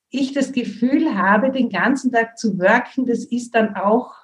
ich 0.10 0.34
das 0.34 0.52
Gefühl 0.52 1.16
habe, 1.16 1.52
den 1.52 1.70
ganzen 1.70 2.12
Tag 2.12 2.36
zu 2.38 2.58
worken, 2.58 3.06
das 3.06 3.24
ist 3.24 3.54
dann 3.54 3.76
auch, 3.76 4.16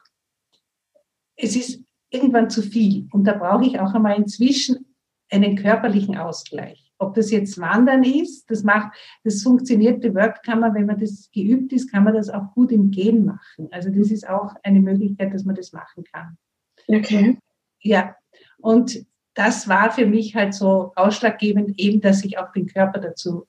es 1.36 1.56
ist 1.56 1.84
irgendwann 2.10 2.50
zu 2.50 2.64
viel. 2.64 3.08
Und 3.12 3.26
da 3.26 3.34
brauche 3.34 3.66
ich 3.66 3.80
auch 3.80 3.94
einmal 3.94 4.18
inzwischen 4.18 4.96
einen 5.30 5.58
körperlichen 5.58 6.18
Ausgleich. 6.18 6.92
Ob 6.98 7.14
das 7.14 7.30
jetzt 7.30 7.60
Wandern 7.60 8.04
ist, 8.04 8.50
das 8.50 8.64
macht, 8.64 8.98
das 9.24 9.44
funktioniert, 9.44 10.04
die 10.04 10.16
Work 10.16 10.42
kann 10.42 10.62
man, 10.62 10.74
wenn 10.74 10.88
man 10.88 10.98
das 10.98 11.30
geübt 11.32 11.72
ist, 11.72 11.92
kann 11.92 12.04
man 12.04 12.16
das 12.16 12.32
auch 12.32 12.52
gut 12.56 12.72
im 12.72 12.90
Gehen 12.90 13.26
machen. 13.26 13.68
Also 13.70 13.92
das 13.92 14.10
ist 14.10 14.28
auch 14.28 14.56
eine 14.64 14.80
Möglichkeit, 14.80 15.32
dass 15.32 15.46
man 15.46 15.56
das 15.56 15.72
machen 15.72 16.04
kann. 16.12 16.40
Okay. 16.88 17.38
Ja. 17.82 18.16
Und 18.58 19.06
das 19.34 19.68
war 19.68 19.92
für 19.92 20.06
mich 20.06 20.36
halt 20.36 20.54
so 20.54 20.92
ausschlaggebend, 20.96 21.78
eben, 21.80 22.02
dass 22.02 22.26
ich 22.26 22.40
auch 22.40 22.52
den 22.52 22.66
Körper 22.66 23.00
dazu 23.00 23.48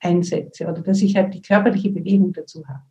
einsetze 0.00 0.66
oder 0.66 0.80
dass 0.80 1.00
ich 1.00 1.16
halt 1.16 1.32
die 1.32 1.42
körperliche 1.42 1.90
Bewegung 1.90 2.32
dazu 2.32 2.66
habe. 2.66 2.82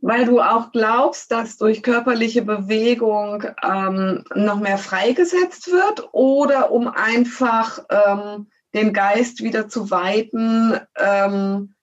Weil 0.00 0.26
du 0.26 0.40
auch 0.40 0.72
glaubst, 0.72 1.30
dass 1.30 1.56
durch 1.56 1.82
körperliche 1.82 2.42
Bewegung 2.42 3.44
ähm, 3.62 4.24
noch 4.34 4.60
mehr 4.60 4.78
freigesetzt 4.78 5.68
wird 5.70 6.08
oder 6.12 6.70
um 6.70 6.88
einfach 6.88 7.78
ähm, 7.88 8.48
den 8.74 8.92
Geist 8.92 9.42
wieder 9.42 9.68
zu 9.68 9.90
weiten, 9.90 10.74
ähm, 10.96 11.74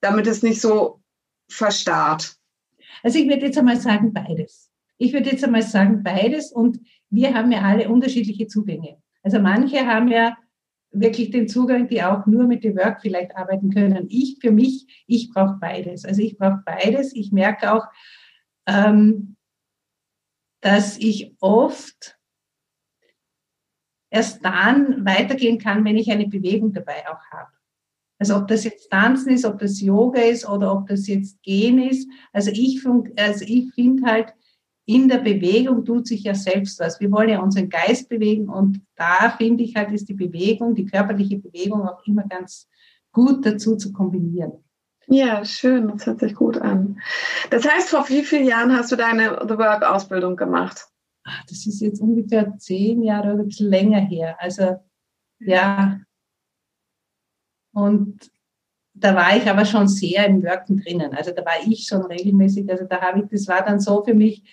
damit 0.00 0.26
es 0.26 0.42
nicht 0.42 0.60
so 0.60 1.00
verstarrt? 1.48 2.36
Also 3.02 3.18
ich 3.18 3.28
würde 3.28 3.46
jetzt 3.46 3.58
einmal 3.58 3.80
sagen 3.80 4.12
beides. 4.12 4.71
Ich 5.02 5.12
würde 5.12 5.30
jetzt 5.30 5.42
einmal 5.42 5.62
sagen 5.62 6.04
beides 6.04 6.52
und 6.52 6.78
wir 7.10 7.34
haben 7.34 7.50
ja 7.50 7.62
alle 7.62 7.88
unterschiedliche 7.88 8.46
Zugänge. 8.46 9.02
Also 9.24 9.40
manche 9.40 9.84
haben 9.84 10.06
ja 10.06 10.38
wirklich 10.92 11.30
den 11.30 11.48
Zugang, 11.48 11.88
die 11.88 12.04
auch 12.04 12.26
nur 12.26 12.44
mit 12.44 12.62
dem 12.62 12.76
Work 12.76 13.00
vielleicht 13.00 13.34
arbeiten 13.34 13.70
können. 13.70 14.06
Ich 14.10 14.38
für 14.40 14.52
mich, 14.52 15.04
ich 15.08 15.30
brauche 15.30 15.58
beides. 15.60 16.04
Also 16.04 16.22
ich 16.22 16.38
brauche 16.38 16.62
beides. 16.64 17.16
Ich 17.16 17.32
merke 17.32 17.72
auch, 17.72 17.86
ähm, 18.68 19.34
dass 20.60 20.96
ich 20.98 21.34
oft 21.40 22.16
erst 24.08 24.44
dann 24.44 25.04
weitergehen 25.04 25.58
kann, 25.58 25.84
wenn 25.84 25.96
ich 25.96 26.12
eine 26.12 26.28
Bewegung 26.28 26.72
dabei 26.72 27.08
auch 27.08 27.24
habe. 27.32 27.50
Also 28.20 28.36
ob 28.36 28.46
das 28.46 28.62
jetzt 28.62 28.88
Tanzen 28.88 29.32
ist, 29.32 29.44
ob 29.44 29.58
das 29.58 29.80
Yoga 29.80 30.20
ist 30.20 30.48
oder 30.48 30.72
ob 30.72 30.86
das 30.86 31.08
jetzt 31.08 31.42
Gehen 31.42 31.82
ist. 31.82 32.08
Also 32.32 32.52
ich, 32.52 32.86
also 33.16 33.44
ich 33.44 33.74
finde 33.74 34.06
halt, 34.06 34.32
in 34.84 35.08
der 35.08 35.18
Bewegung 35.18 35.84
tut 35.84 36.06
sich 36.06 36.24
ja 36.24 36.34
selbst 36.34 36.80
was. 36.80 37.00
Wir 37.00 37.10
wollen 37.10 37.28
ja 37.28 37.40
unseren 37.40 37.68
Geist 37.68 38.08
bewegen 38.08 38.48
und 38.48 38.80
da 38.96 39.34
finde 39.36 39.64
ich 39.64 39.76
halt, 39.76 39.92
ist 39.92 40.08
die 40.08 40.14
Bewegung, 40.14 40.74
die 40.74 40.86
körperliche 40.86 41.38
Bewegung 41.38 41.86
auch 41.86 42.04
immer 42.06 42.24
ganz 42.24 42.68
gut 43.12 43.46
dazu 43.46 43.76
zu 43.76 43.92
kombinieren. 43.92 44.52
Ja, 45.06 45.44
schön, 45.44 45.88
das 45.88 46.06
hört 46.06 46.20
sich 46.20 46.34
gut 46.34 46.58
an. 46.58 47.00
Das 47.50 47.68
heißt, 47.68 47.90
vor 47.90 48.08
wie 48.08 48.22
vielen 48.22 48.46
Jahren 48.46 48.72
hast 48.72 48.92
du 48.92 48.96
deine 48.96 49.38
The 49.48 49.58
Work-Ausbildung 49.58 50.36
gemacht? 50.36 50.88
ach, 51.24 51.44
das 51.46 51.66
ist 51.66 51.80
jetzt 51.80 52.00
ungefähr 52.00 52.56
zehn 52.58 53.02
Jahre 53.02 53.34
oder 53.34 53.42
ein 53.42 53.48
bisschen 53.48 53.70
länger 53.70 54.00
her. 54.00 54.36
Also 54.40 54.76
ja. 55.38 56.00
Und 57.72 58.30
da 58.94 59.14
war 59.14 59.36
ich 59.36 59.48
aber 59.48 59.64
schon 59.64 59.88
sehr 59.88 60.26
im 60.26 60.42
Wirken 60.42 60.78
drinnen. 60.78 61.14
Also 61.14 61.32
da 61.32 61.44
war 61.44 61.66
ich 61.66 61.86
schon 61.86 62.02
regelmäßig. 62.02 62.70
Also 62.70 62.84
da 62.84 63.00
habe 63.00 63.20
ich, 63.20 63.26
das 63.30 63.48
war 63.48 63.64
dann 63.64 63.80
so 63.80 64.04
für 64.04 64.14
mich, 64.14 64.44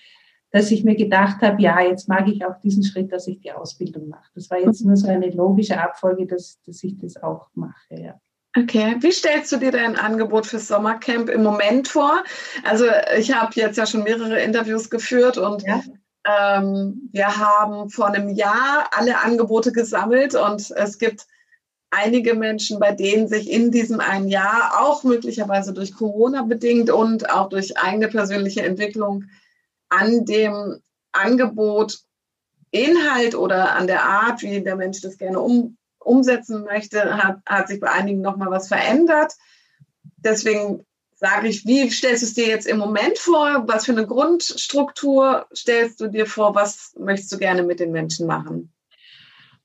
dass 0.52 0.72
ich 0.72 0.84
mir 0.84 0.96
gedacht 0.96 1.42
habe, 1.42 1.62
ja, 1.62 1.80
jetzt 1.82 2.08
mag 2.08 2.28
ich 2.28 2.46
auch 2.46 2.60
diesen 2.62 2.84
Schritt, 2.84 3.12
dass 3.12 3.28
ich 3.28 3.40
die 3.40 3.52
Ausbildung 3.52 4.10
mache. 4.10 4.30
Das 4.36 4.50
war 4.50 4.60
jetzt 4.60 4.84
nur 4.84 4.96
so 4.96 5.08
eine 5.08 5.30
logische 5.30 5.80
Abfolge, 5.80 6.26
dass, 6.26 6.60
dass 6.66 6.84
ich 6.84 6.98
das 6.98 7.22
auch 7.22 7.48
mache, 7.54 7.96
ja. 7.96 8.20
Okay, 8.58 8.96
wie 9.00 9.12
stellst 9.12 9.52
du 9.52 9.58
dir 9.58 9.72
dein 9.72 9.96
Angebot 9.96 10.48
fürs 10.48 10.68
Sommercamp 10.68 11.30
im 11.30 11.44
Moment 11.44 11.88
vor? 11.88 12.24
Also 12.64 12.86
ich 13.16 13.32
habe 13.32 13.52
jetzt 13.54 13.78
ja 13.78 13.86
schon 13.86 14.04
mehrere 14.04 14.42
Interviews 14.42 14.90
geführt 14.90 15.38
und 15.38 15.62
ja. 15.64 15.82
Ähm, 16.26 17.10
wir 17.14 17.38
haben 17.38 17.90
vor 17.90 18.08
einem 18.08 18.30
Jahr 18.30 18.90
alle 18.92 19.22
Angebote 19.24 19.72
gesammelt 19.72 20.36
und 20.36 20.70
es 20.72 20.98
gibt 21.00 21.26
einige 21.92 22.36
Menschen, 22.36 22.80
bei 22.80 22.92
denen 22.92 23.28
sich 23.28 23.50
in 23.50 23.72
diesem 23.72 24.00
einen 24.00 24.28
Jahr 24.28 24.82
auch 24.82 25.04
möglicherweise 25.04 25.74
durch 25.74 25.96
Corona 25.96 26.44
bedingt 26.44 26.90
und 26.90 27.30
auch 27.30 27.50
durch 27.50 27.78
eigene 27.78 28.10
persönliche 28.10 28.64
Entwicklung 28.64 29.26
an 29.90 30.26
dem 30.26 30.82
Angebot 31.12 32.00
Inhalt 32.72 33.36
oder 33.36 33.76
an 33.76 33.88
der 33.88 34.04
Art, 34.04 34.42
wie 34.42 34.62
der 34.62 34.76
Mensch 34.76 35.02
das 35.02 35.18
gerne 35.18 35.40
um, 35.40 35.78
umsetzen 36.00 36.64
möchte, 36.64 37.18
hat, 37.18 37.40
hat 37.46 37.68
sich 37.68 37.80
bei 37.80 37.90
einigen 37.90 38.22
nochmal 38.22 38.52
was 38.52 38.68
verändert. 38.68 39.34
Deswegen 40.18 40.86
sage 41.16 41.48
ich, 41.48 41.66
wie 41.66 41.90
stellst 41.90 42.22
du 42.22 42.28
es 42.28 42.34
dir 42.34 42.48
jetzt 42.48 42.68
im 42.68 42.78
Moment 42.78 43.18
vor? 43.18 43.64
Was 43.68 43.86
für 43.86 43.92
eine 43.92 44.08
Grundstruktur 44.08 45.48
stellst 45.54 46.00
du 46.00 46.08
dir 46.08 46.26
vor? 46.26 46.56
Was 46.56 46.96
möchtest 46.98 47.32
du 47.32 47.38
gerne 47.38 47.64
mit 47.64 47.80
den 47.80 47.92
Menschen 47.92 48.28
machen? 48.28 48.72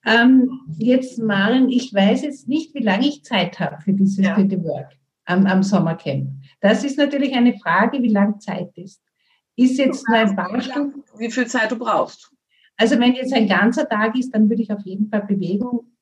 Ähm, 0.07 0.61
jetzt, 0.79 1.19
Maren, 1.19 1.71
ich 1.71 1.95
weiß 1.95 2.23
jetzt 2.23 2.49
nicht, 2.49 2.75
wie 2.75 2.83
lange 2.83 3.07
ich 3.07 3.25
Zeit 3.25 3.59
habe 3.61 3.81
für 3.83 3.93
dieses 3.93 4.19
ja. 4.19 4.37
Work 4.37 4.93
am, 5.25 5.47
am 5.47 5.63
Sommercamp. 5.63 6.29
Das 6.61 6.85
ist 6.85 6.99
natürlich 6.99 7.35
eine 7.35 7.59
Frage, 7.59 8.03
wie 8.03 8.13
lange 8.13 8.39
Zeit 8.39 8.71
ist. 8.77 9.01
Ist 9.57 9.79
jetzt 9.79 10.09
nur 10.09 10.19
ein 10.19 10.37
paar 10.37 10.61
Stunden. 10.61 11.05
Wie 11.17 11.31
viel 11.31 11.47
Zeit 11.47 11.71
du 11.71 11.77
brauchst? 11.77 12.31
Also 12.77 12.99
wenn 12.99 13.15
jetzt 13.15 13.33
ein 13.33 13.49
ganzer 13.49 13.89
Tag 13.89 14.19
ist, 14.19 14.35
dann 14.35 14.49
würde 14.49 14.63
ich 14.63 14.73
auf 14.73 14.83
jeden 14.85 15.09
Fall 15.09 15.23
Bewegung 15.23 15.93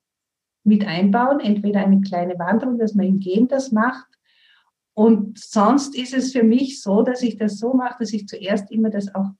mit 0.64 0.86
einbauen. 0.86 1.40
Entweder 1.40 1.80
eine 1.80 2.00
kleine 2.00 2.38
Wanderung, 2.38 2.78
dass 2.78 2.94
man 2.94 3.06
im 3.06 3.20
Gehen 3.20 3.48
das 3.48 3.72
macht, 3.72 4.06
und 4.94 5.38
sonst 5.38 5.96
ist 5.96 6.12
es 6.12 6.32
für 6.32 6.42
mich 6.42 6.82
so, 6.82 7.02
dass 7.02 7.22
ich 7.22 7.36
das 7.38 7.58
so 7.58 7.72
mache, 7.72 7.96
dass 8.00 8.12
ich 8.12 8.28
zuerst 8.28 8.70
immer 8.70 8.90
das 8.90 9.14
auch 9.14 9.30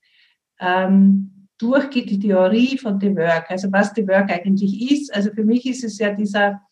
ähm, 0.58 1.48
durchgehe, 1.58 2.06
die 2.06 2.18
Theorie 2.18 2.78
von 2.78 2.98
The 2.98 3.14
Work, 3.14 3.50
also 3.50 3.70
was 3.70 3.92
The 3.94 4.08
Work 4.08 4.30
eigentlich 4.30 4.90
ist. 4.90 5.14
Also 5.14 5.30
für 5.30 5.44
mich 5.44 5.66
ist 5.66 5.84
es 5.84 5.98
ja 5.98 6.12
dieser, 6.14 6.62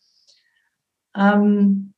ähm, 1.15 1.93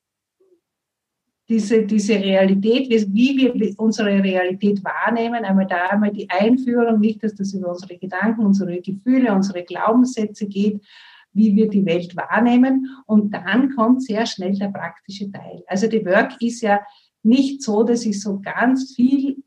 diese, 1.54 1.86
diese 1.86 2.16
Realität, 2.16 2.90
wie 3.14 3.38
wir 3.38 3.80
unsere 3.80 4.24
Realität 4.24 4.84
wahrnehmen, 4.84 5.46
einmal 5.46 5.68
da 5.68 5.86
einmal 5.86 6.12
die 6.12 6.28
Einführung, 6.28 7.00
nicht, 7.00 7.24
dass 7.24 7.36
das 7.36 7.54
über 7.54 7.70
unsere 7.70 7.96
Gedanken, 7.96 8.44
unsere 8.44 8.82
Gefühle, 8.82 9.32
unsere 9.32 9.64
Glaubenssätze 9.64 10.48
geht, 10.48 10.84
wie 11.32 11.56
wir 11.56 11.70
die 11.70 11.86
Welt 11.86 12.16
wahrnehmen. 12.16 12.90
Und 13.06 13.36
dann 13.36 13.76
kommt 13.76 14.02
sehr 14.02 14.26
schnell 14.26 14.58
der 14.58 14.70
praktische 14.70 15.32
Teil. 15.32 15.64
Also 15.68 15.88
die 15.88 16.04
Work 16.04 16.42
ist 16.42 16.62
ja 16.62 16.82
nicht 17.22 17.62
so, 17.62 17.84
dass 17.84 18.04
ich 18.04 18.20
so 18.20 18.40
ganz 18.40 18.96
viel 18.96 19.44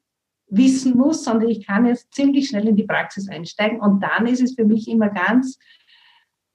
wissen 0.49 0.97
muss, 0.97 1.25
sondern 1.25 1.49
ich 1.49 1.67
kann 1.67 1.87
jetzt 1.87 2.15
ziemlich 2.15 2.49
schnell 2.49 2.69
in 2.69 2.77
die 2.77 2.85
Praxis 2.85 3.29
einsteigen. 3.29 3.81
Und 3.81 4.01
dann 4.01 4.29
ist 4.29 4.43
es 4.43 4.55
für 4.55 4.65
mich 4.65 4.87
immer 4.87 5.09
ganz 5.09 5.59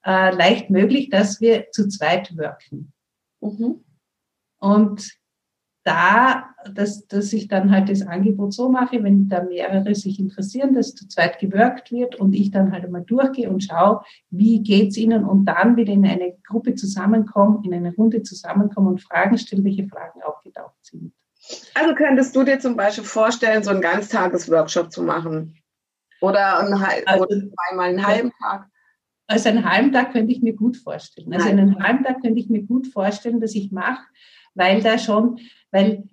äh, 0.06 0.34
leicht 0.34 0.70
möglich, 0.70 1.10
dass 1.10 1.42
wir 1.42 1.70
zu 1.72 1.90
zweit 1.90 2.38
worken. 2.38 2.94
Mhm. 3.42 3.84
Und 4.60 5.21
da, 5.84 6.50
dass, 6.74 7.08
dass 7.08 7.34
ich 7.34 7.48
dann 7.48 7.72
halt 7.72 7.90
das 7.90 8.04
Angebot 8.04 8.54
so 8.54 8.70
mache, 8.70 9.04
wenn 9.04 9.30
da 9.30 9.44
mehrere 9.44 9.96
sich 9.96 10.20
interessieren, 10.20 10.74
dass 10.76 10.94
zu 10.94 11.08
zweit 11.08 11.40
gewirkt 11.40 11.92
wird 11.92 12.16
und 12.16 12.34
ich 12.34 12.52
dann 12.52 12.72
halt 12.72 12.86
einmal 12.86 13.04
durchgehe 13.04 13.50
und 13.50 13.64
schaue, 13.64 14.02
wie 14.30 14.62
geht's 14.62 14.98
ihnen 14.98 15.26
und 15.26 15.46
dann 15.46 15.78
wieder 15.78 15.94
in 15.94 16.06
eine 16.06 16.36
Gruppe 16.48 16.76
zusammenkommen, 16.76 17.64
in 17.64 17.74
eine 17.74 17.94
Runde 17.96 18.22
zusammenkommen 18.22 18.90
und 18.90 19.02
Fragen 19.02 19.38
stellen, 19.38 19.64
welche 19.64 19.88
Fragen 19.88 20.22
aufgetaucht 20.22 20.76
sind. 20.82 21.14
Also 21.74 21.96
könntest 21.96 22.36
du 22.36 22.44
dir 22.44 22.60
zum 22.60 22.76
Beispiel 22.76 23.04
vorstellen, 23.04 23.64
so 23.64 23.72
einen 23.72 23.82
Ganztagesworkshop 23.82 24.92
zu 24.92 25.02
machen? 25.02 25.58
Oder, 26.22 26.60
ein, 26.60 26.74
also, 27.08 27.24
oder 27.24 27.36
zweimal 27.36 27.90
einen 27.90 28.06
halben 28.06 28.32
Tag? 28.40 28.68
Also 29.26 29.50
einen 29.50 29.68
halben 29.68 29.92
Tag 29.92 30.12
könnte 30.12 30.32
ich 30.32 30.44
mir 30.44 30.54
gut 30.54 30.78
vorstellen. 30.78 31.34
Also 31.34 31.50
einen 31.50 31.82
halben 31.82 32.04
Tag 32.04 32.22
könnte 32.22 32.40
ich 32.40 32.50
mir 32.50 32.62
gut 32.62 32.88
vorstellen, 32.88 33.40
dass 33.40 33.56
ich 33.56 33.72
mache, 33.72 34.04
weil 34.56 34.82
da 34.82 34.98
schon, 34.98 35.40
weil 35.72 36.04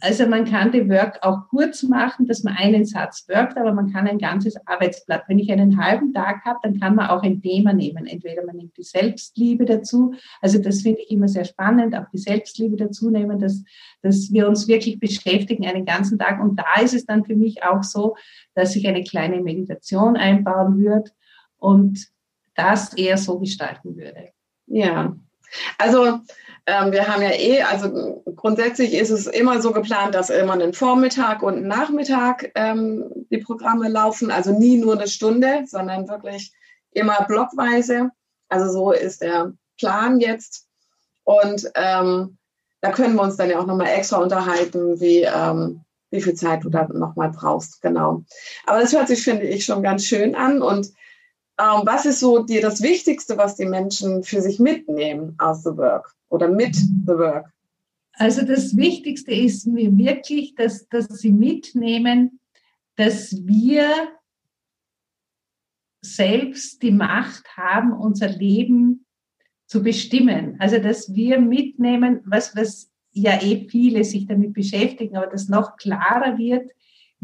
also 0.00 0.26
man 0.26 0.44
kann 0.44 0.72
die 0.72 0.88
Work 0.88 1.18
auch 1.22 1.48
kurz 1.48 1.82
machen, 1.82 2.26
dass 2.26 2.42
man 2.42 2.56
einen 2.56 2.84
Satz 2.84 3.26
workt, 3.28 3.56
aber 3.56 3.72
man 3.72 3.92
kann 3.92 4.06
ein 4.06 4.18
ganzes 4.18 4.56
Arbeitsblatt. 4.66 5.24
Wenn 5.28 5.38
ich 5.38 5.50
einen 5.52 5.82
halben 5.82 6.12
Tag 6.12 6.44
habe, 6.44 6.58
dann 6.62 6.80
kann 6.80 6.94
man 6.94 7.08
auch 7.08 7.22
ein 7.22 7.42
Thema 7.42 7.72
nehmen. 7.72 8.06
Entweder 8.06 8.44
man 8.44 8.56
nimmt 8.56 8.76
die 8.76 8.82
Selbstliebe 8.82 9.64
dazu. 9.64 10.14
Also 10.40 10.58
das 10.58 10.82
finde 10.82 11.00
ich 11.02 11.10
immer 11.10 11.28
sehr 11.28 11.44
spannend, 11.44 11.94
auch 11.94 12.08
die 12.12 12.18
Selbstliebe 12.18 12.76
dazu 12.76 13.10
nehmen, 13.10 13.38
dass, 13.38 13.62
dass 14.02 14.32
wir 14.32 14.48
uns 14.48 14.68
wirklich 14.68 14.98
beschäftigen 14.98 15.66
einen 15.66 15.84
ganzen 15.84 16.18
Tag. 16.18 16.40
Und 16.40 16.58
da 16.58 16.80
ist 16.82 16.94
es 16.94 17.04
dann 17.04 17.24
für 17.24 17.36
mich 17.36 17.62
auch 17.62 17.82
so, 17.82 18.16
dass 18.54 18.76
ich 18.76 18.86
eine 18.86 19.04
kleine 19.04 19.40
Meditation 19.40 20.16
einbauen 20.16 20.78
würde 20.78 21.10
und 21.58 22.08
das 22.54 22.94
eher 22.94 23.18
so 23.18 23.38
gestalten 23.38 23.96
würde. 23.96 24.30
Ja, 24.66 25.16
also 25.78 26.20
ähm, 26.66 26.92
wir 26.92 27.08
haben 27.08 27.22
ja 27.22 27.30
eh, 27.30 27.62
also 27.62 28.22
grundsätzlich 28.36 28.94
ist 28.94 29.10
es 29.10 29.26
immer 29.26 29.60
so 29.60 29.72
geplant, 29.72 30.14
dass 30.14 30.30
immer 30.30 30.52
einen 30.52 30.72
Vormittag 30.72 31.42
und 31.42 31.56
einen 31.56 31.68
Nachmittag 31.68 32.52
ähm, 32.54 33.04
die 33.30 33.38
Programme 33.38 33.88
laufen. 33.88 34.30
Also 34.30 34.56
nie 34.56 34.78
nur 34.78 34.94
eine 34.94 35.08
Stunde, 35.08 35.64
sondern 35.66 36.08
wirklich 36.08 36.52
immer 36.92 37.24
blockweise. 37.26 38.10
Also 38.48 38.72
so 38.72 38.92
ist 38.92 39.22
der 39.22 39.52
Plan 39.78 40.20
jetzt. 40.20 40.68
Und 41.24 41.70
ähm, 41.74 42.38
da 42.80 42.90
können 42.90 43.14
wir 43.14 43.22
uns 43.22 43.36
dann 43.36 43.50
ja 43.50 43.58
auch 43.58 43.66
nochmal 43.66 43.88
extra 43.88 44.18
unterhalten, 44.18 45.00
wie, 45.00 45.22
ähm, 45.22 45.80
wie 46.10 46.20
viel 46.20 46.34
Zeit 46.34 46.64
du 46.64 46.68
da 46.68 46.86
nochmal 46.88 47.30
brauchst. 47.30 47.80
Genau. 47.80 48.24
Aber 48.66 48.80
das 48.80 48.92
hört 48.92 49.08
sich, 49.08 49.22
finde 49.22 49.46
ich, 49.46 49.64
schon 49.64 49.82
ganz 49.82 50.04
schön 50.04 50.34
an. 50.34 50.62
Und 50.62 50.92
ähm, 51.62 51.86
was 51.86 52.06
ist 52.06 52.20
so 52.20 52.42
dir 52.42 52.60
das 52.60 52.82
Wichtigste, 52.82 53.36
was 53.36 53.56
die 53.56 53.66
Menschen 53.66 54.24
für 54.24 54.40
sich 54.40 54.58
mitnehmen 54.58 55.34
aus 55.38 55.62
The 55.62 55.76
Work 55.76 56.12
oder 56.28 56.48
mit 56.48 56.74
The 56.74 57.06
Work? 57.06 57.52
Also 58.14 58.44
das 58.44 58.76
Wichtigste 58.76 59.32
ist 59.32 59.66
mir 59.66 59.96
wirklich, 59.96 60.54
dass, 60.54 60.88
dass 60.88 61.06
sie 61.06 61.32
mitnehmen, 61.32 62.40
dass 62.96 63.34
wir 63.46 64.08
selbst 66.02 66.82
die 66.82 66.90
Macht 66.90 67.56
haben, 67.56 67.92
unser 67.92 68.28
Leben 68.28 69.06
zu 69.66 69.82
bestimmen. 69.82 70.56
Also 70.58 70.78
dass 70.78 71.14
wir 71.14 71.40
mitnehmen, 71.40 72.20
was, 72.26 72.54
was 72.56 72.90
ja 73.12 73.40
eh 73.40 73.68
viele 73.68 74.04
sich 74.04 74.26
damit 74.26 74.52
beschäftigen, 74.52 75.16
aber 75.16 75.28
das 75.28 75.48
noch 75.48 75.76
klarer 75.76 76.36
wird, 76.38 76.70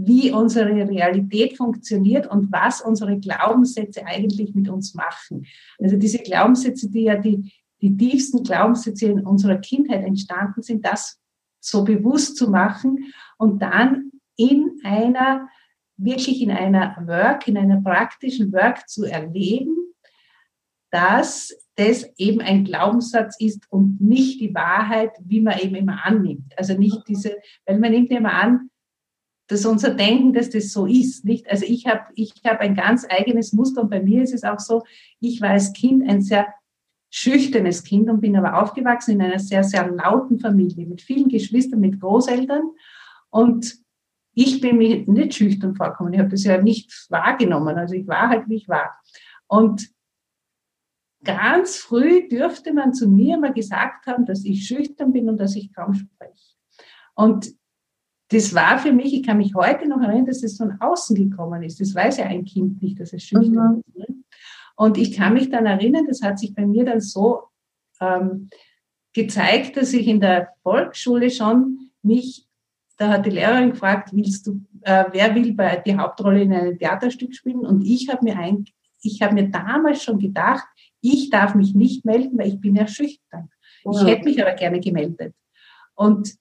wie 0.01 0.31
unsere 0.31 0.89
Realität 0.89 1.57
funktioniert 1.57 2.29
und 2.29 2.53
was 2.53 2.81
unsere 2.81 3.19
Glaubenssätze 3.19 4.07
eigentlich 4.07 4.55
mit 4.55 4.69
uns 4.69 4.95
machen. 4.95 5.45
Also 5.81 5.97
diese 5.97 6.19
Glaubenssätze, 6.19 6.89
die 6.89 7.03
ja 7.03 7.17
die, 7.17 7.53
die 7.83 7.97
tiefsten 7.97 8.45
Glaubenssätze 8.45 9.07
in 9.07 9.27
unserer 9.27 9.57
Kindheit 9.57 10.05
entstanden 10.05 10.63
sind, 10.63 10.87
das 10.87 11.19
so 11.61 11.83
bewusst 11.83 12.37
zu 12.37 12.49
machen 12.49 13.13
und 13.39 13.61
dann 13.61 14.13
in 14.37 14.79
einer, 14.85 15.49
wirklich 15.97 16.43
in 16.43 16.53
einer 16.53 16.97
Work, 17.05 17.49
in 17.49 17.59
einer 17.59 17.83
praktischen 17.83 18.53
Work 18.53 18.89
zu 18.89 19.05
erleben, 19.05 19.75
dass 20.93 21.53
das 21.75 22.09
eben 22.19 22.41
ein 22.41 22.65
Glaubenssatz 22.65 23.35
ist 23.41 23.67
und 23.69 24.01
nicht 24.01 24.41
die 24.41 24.55
Wahrheit, 24.55 25.11
wie 25.25 25.41
man 25.41 25.59
eben 25.59 25.75
immer 25.75 26.07
annimmt. 26.07 26.57
Also 26.57 26.79
nicht 26.79 27.03
diese, 27.09 27.37
weil 27.67 27.81
man 27.81 27.91
nimmt 27.91 28.13
immer 28.13 28.33
an, 28.33 28.71
dass 29.49 29.67
unser 29.67 29.91
Denken, 29.91 30.33
dass 30.33 30.51
das 30.51 30.73
so 30.73 30.87
ist, 30.87 31.25
nicht? 31.25 31.51
Also 31.51 31.65
ich 31.67 31.87
habe 31.87 32.03
ich 32.15 32.33
habe 32.47 32.61
ein 32.61 32.75
ganz 32.75 33.07
eigenes 33.09 33.53
Muster 33.53 33.83
und 33.83 33.91
bei 33.91 34.03
mir 34.03 34.23
ist 34.23 34.35
es 34.35 34.45
auch 34.45 34.61
so, 34.61 34.85
ich 35.21 35.41
war 35.41 35.51
als 35.51 35.73
Kind 35.73 36.09
ein 36.09 36.23
sehr 36.23 36.47
schüchternes 37.11 37.83
Kind 37.83 38.11
und 38.11 38.21
bin 38.21 38.37
aber 38.37 38.63
aufgewachsen 38.63 39.13
in 39.13 39.23
einer 39.23 39.39
sehr, 39.39 39.65
sehr 39.65 39.91
lauten 39.91 40.39
Familie 40.39 40.87
mit 40.87 41.01
vielen 41.01 41.29
Geschwistern, 41.29 41.81
mit 41.81 42.01
Großeltern 42.01 42.63
und 43.31 43.79
ich 44.35 44.61
bin 44.61 44.79
mir 44.79 45.05
nicht 45.07 45.35
schüchtern 45.35 45.75
vorgekommen. 45.75 46.13
Ich 46.13 46.21
habe 46.21 46.29
das 46.29 46.45
ja 46.45 46.63
nicht 46.63 47.07
wahrgenommen. 47.09 47.77
Also 47.77 47.95
ich 47.95 48.07
war 48.07 48.29
halt, 48.29 48.49
wie 48.49 48.55
ich 48.55 48.69
war. 48.69 48.97
Und 49.49 49.89
ganz 51.25 51.77
früh 51.77 52.29
dürfte 52.29 52.73
man 52.73 52.95
zu 52.95 53.09
mir 53.09 53.37
mal 53.37 53.53
gesagt 53.53 54.07
haben, 54.07 54.27
dass 54.27 54.45
ich 54.45 54.65
schüchtern 54.65 55.13
bin 55.13 55.29
und 55.29 55.39
dass 55.39 55.57
ich 55.57 55.73
kaum 55.73 55.95
spreche. 55.95 56.55
Und 57.17 57.58
das 58.31 58.55
war 58.55 58.79
für 58.79 58.93
mich, 58.93 59.15
ich 59.15 59.27
kann 59.27 59.39
mich 59.39 59.55
heute 59.55 59.89
noch 59.89 60.01
erinnern, 60.01 60.27
dass 60.27 60.43
es 60.43 60.59
von 60.59 60.77
außen 60.81 61.17
gekommen 61.17 61.63
ist. 61.63 61.81
Das 61.81 61.95
weiß 61.95 62.19
ja 62.19 62.27
ein 62.27 62.45
Kind 62.45 62.83
nicht, 62.83 63.01
dass 63.01 63.13
es 63.13 63.23
schüchtern 63.23 63.77
mhm. 63.77 63.83
ist. 63.87 63.97
Ne? 63.97 64.17
Und 64.77 64.99
ich 64.99 65.17
kann 65.17 65.35
mich 65.35 65.51
dann 65.51 65.67
erinnern, 65.67 66.07
das 66.07 66.23
hat 66.23 66.39
sich 66.39 66.55
bei 66.55 66.67
mir 66.67 66.85
dann 66.85 67.01
so 67.01 67.45
ähm, 68.01 68.51
gezeigt, 69.13 69.77
dass 69.77 69.93
ich 69.93 70.07
in 70.07 70.21
der 70.21 70.51
Volksschule 70.63 71.31
schon 71.31 71.91
mich, 72.03 72.47
da 72.99 73.09
hat 73.09 73.27
die 73.27 73.31
Lehrerin 73.31 73.71
gefragt, 73.71 74.11
willst 74.13 74.47
du, 74.47 74.61
äh, 74.83 75.07
wer 75.11 75.35
will 75.35 75.53
bei 75.55 75.77
die 75.77 75.97
Hauptrolle 75.97 76.43
in 76.43 76.53
einem 76.53 76.79
Theaterstück 76.79 77.35
spielen? 77.35 77.61
Und 77.61 77.85
ich 77.85 78.09
habe 78.09 78.25
mir 78.25 78.39
ein, 78.39 78.67
ich 79.03 79.23
habe 79.23 79.35
mir 79.35 79.49
damals 79.49 80.03
schon 80.03 80.19
gedacht, 80.19 80.67
ich 81.01 81.31
darf 81.31 81.55
mich 81.55 81.75
nicht 81.75 82.05
melden, 82.05 82.37
weil 82.39 82.49
ich 82.49 82.61
bin 82.61 82.77
ja 82.77 82.87
schüchtern. 82.87 83.49
Mhm. 83.85 83.93
Ich 83.93 84.05
hätte 84.05 84.25
mich 84.25 84.41
aber 84.43 84.53
gerne 84.53 84.81
gemeldet. 84.81 85.35
Und 85.95 86.35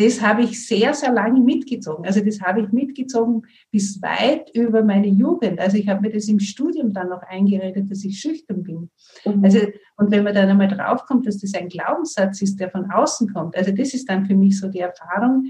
das 0.00 0.22
habe 0.22 0.42
ich 0.42 0.66
sehr, 0.66 0.94
sehr 0.94 1.12
lange 1.12 1.40
mitgezogen. 1.40 2.06
Also 2.06 2.24
das 2.24 2.40
habe 2.40 2.62
ich 2.62 2.72
mitgezogen 2.72 3.42
bis 3.70 4.00
weit 4.00 4.50
über 4.54 4.82
meine 4.82 5.08
Jugend. 5.08 5.60
Also 5.60 5.76
ich 5.76 5.88
habe 5.88 6.00
mir 6.00 6.10
das 6.10 6.26
im 6.28 6.40
Studium 6.40 6.94
dann 6.94 7.10
noch 7.10 7.22
eingeredet, 7.22 7.90
dass 7.90 8.02
ich 8.04 8.18
schüchtern 8.18 8.62
bin. 8.62 8.90
Mhm. 9.26 9.44
Also, 9.44 9.58
und 9.96 10.10
wenn 10.10 10.24
man 10.24 10.34
dann 10.34 10.48
einmal 10.48 10.68
draufkommt, 10.68 11.26
dass 11.26 11.38
das 11.38 11.52
ein 11.52 11.68
Glaubenssatz 11.68 12.40
ist, 12.40 12.58
der 12.58 12.70
von 12.70 12.90
außen 12.90 13.32
kommt, 13.32 13.56
also 13.56 13.72
das 13.72 13.92
ist 13.92 14.08
dann 14.08 14.24
für 14.24 14.34
mich 14.34 14.58
so 14.58 14.68
die 14.68 14.80
Erfahrung, 14.80 15.48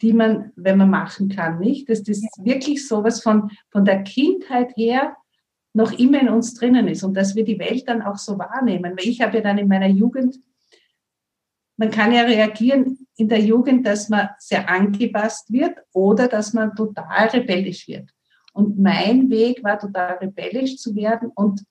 die 0.00 0.14
man, 0.14 0.52
wenn 0.56 0.78
man 0.78 0.88
machen 0.88 1.28
kann, 1.28 1.58
nicht? 1.58 1.90
Dass 1.90 2.02
das 2.02 2.22
wirklich 2.42 2.88
sowas 2.88 3.22
von, 3.22 3.50
von 3.70 3.84
der 3.84 4.02
Kindheit 4.04 4.74
her 4.74 5.16
noch 5.74 5.92
immer 5.92 6.18
in 6.18 6.30
uns 6.30 6.54
drinnen 6.54 6.88
ist 6.88 7.04
und 7.04 7.14
dass 7.14 7.36
wir 7.36 7.44
die 7.44 7.58
Welt 7.58 7.86
dann 7.86 8.00
auch 8.00 8.16
so 8.16 8.38
wahrnehmen. 8.38 8.96
Weil 8.96 9.06
ich 9.06 9.20
habe 9.20 9.36
ja 9.36 9.42
dann 9.42 9.58
in 9.58 9.68
meiner 9.68 9.88
Jugend 9.88 10.40
man 11.80 11.90
kann 11.90 12.12
ja 12.12 12.24
reagieren 12.24 12.98
in 13.20 13.28
der 13.28 13.40
Jugend, 13.40 13.86
dass 13.86 14.08
man 14.08 14.30
sehr 14.38 14.68
angepasst 14.68 15.52
wird 15.52 15.76
oder 15.92 16.26
dass 16.26 16.52
man 16.52 16.74
total 16.74 17.28
rebellisch 17.28 17.86
wird. 17.86 18.10
Und 18.52 18.78
mein 18.78 19.30
Weg 19.30 19.62
war 19.62 19.78
total 19.78 20.16
rebellisch 20.16 20.76
zu 20.78 20.94
werden 20.96 21.30
und 21.34 21.62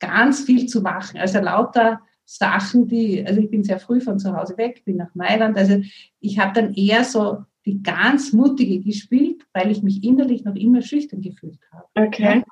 ganz 0.00 0.40
viel 0.40 0.66
zu 0.66 0.80
machen. 0.80 1.18
Also 1.18 1.38
lauter 1.40 2.00
Sachen, 2.24 2.88
die, 2.88 3.24
also 3.24 3.40
ich 3.40 3.50
bin 3.50 3.62
sehr 3.62 3.78
früh 3.78 4.00
von 4.00 4.18
zu 4.18 4.36
Hause 4.36 4.56
weg, 4.56 4.84
bin 4.84 4.96
nach 4.96 5.14
Mailand. 5.14 5.56
Also 5.56 5.80
ich 6.20 6.38
habe 6.38 6.52
dann 6.54 6.74
eher 6.74 7.04
so 7.04 7.44
die 7.64 7.82
ganz 7.82 8.32
mutige 8.32 8.80
gespielt, 8.80 9.46
weil 9.52 9.70
ich 9.70 9.82
mich 9.82 10.02
innerlich 10.02 10.44
noch 10.44 10.56
immer 10.56 10.82
schüchtern 10.82 11.20
gefühlt 11.20 11.60
habe. 11.72 12.08
Okay. 12.08 12.44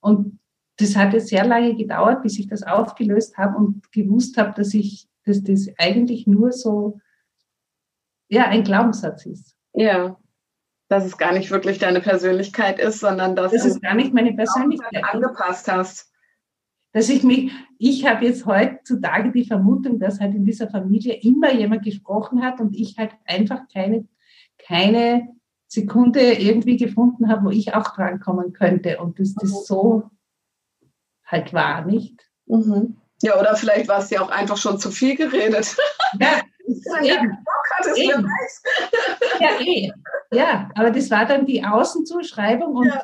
Und 0.00 0.38
das 0.78 0.96
hat 0.96 1.14
jetzt 1.14 1.28
sehr 1.28 1.46
lange 1.46 1.74
gedauert, 1.74 2.22
bis 2.22 2.38
ich 2.38 2.48
das 2.48 2.62
aufgelöst 2.62 3.38
habe 3.38 3.56
und 3.56 3.90
gewusst 3.92 4.36
habe, 4.36 4.52
dass 4.54 4.74
ich 4.74 5.08
dass 5.26 5.42
das 5.42 5.68
eigentlich 5.76 6.26
nur 6.26 6.52
so, 6.52 7.00
ja, 8.28 8.48
ein 8.48 8.64
Glaubenssatz 8.64 9.26
ist. 9.26 9.56
Ja, 9.72 10.16
dass 10.88 11.04
es 11.04 11.18
gar 11.18 11.32
nicht 11.32 11.50
wirklich 11.50 11.78
deine 11.78 12.00
Persönlichkeit 12.00 12.78
ist, 12.78 13.00
sondern 13.00 13.34
dass 13.34 13.52
das 13.52 13.62
du 13.62 13.68
ist 13.68 13.82
gar 13.82 13.94
nicht 13.94 14.14
meine 14.14 14.32
Persönlichkeit 14.34 15.04
angepasst 15.04 15.70
hast. 15.70 16.12
Dass 16.92 17.08
ich 17.08 17.24
mich, 17.24 17.52
ich 17.78 18.06
habe 18.06 18.24
jetzt 18.24 18.46
heutzutage 18.46 19.32
die 19.32 19.44
Vermutung, 19.44 19.98
dass 19.98 20.20
halt 20.20 20.34
in 20.34 20.44
dieser 20.44 20.70
Familie 20.70 21.14
immer 21.14 21.52
jemand 21.52 21.84
gesprochen 21.84 22.42
hat 22.42 22.60
und 22.60 22.74
ich 22.74 22.96
halt 22.96 23.12
einfach 23.26 23.62
keine, 23.72 24.06
keine 24.58 25.28
Sekunde 25.66 26.32
irgendwie 26.32 26.76
gefunden 26.76 27.28
habe, 27.28 27.46
wo 27.46 27.50
ich 27.50 27.74
auch 27.74 27.94
drankommen 27.94 28.52
könnte 28.52 28.98
und 28.98 29.18
dass 29.18 29.34
das 29.34 29.50
mhm. 29.50 29.64
so 29.64 30.10
halt 31.24 31.52
war, 31.52 31.84
nicht? 31.84 32.30
Mhm. 32.46 32.96
Ja, 33.22 33.38
oder 33.38 33.56
vielleicht 33.56 33.88
war 33.88 33.98
es 33.98 34.08
dir 34.08 34.22
auch 34.22 34.30
einfach 34.30 34.56
schon 34.56 34.78
zu 34.78 34.90
viel 34.90 35.16
geredet. 35.16 35.76
Ja, 36.20 36.40
ja, 37.02 37.22
eben. 37.96 38.28
ja, 39.40 39.60
eh. 39.60 39.92
ja, 40.32 40.70
aber 40.74 40.90
das 40.90 41.10
war 41.10 41.26
dann 41.26 41.46
die 41.46 41.64
Außenzuschreibung 41.64 42.74
und 42.74 42.86
ja. 42.86 43.02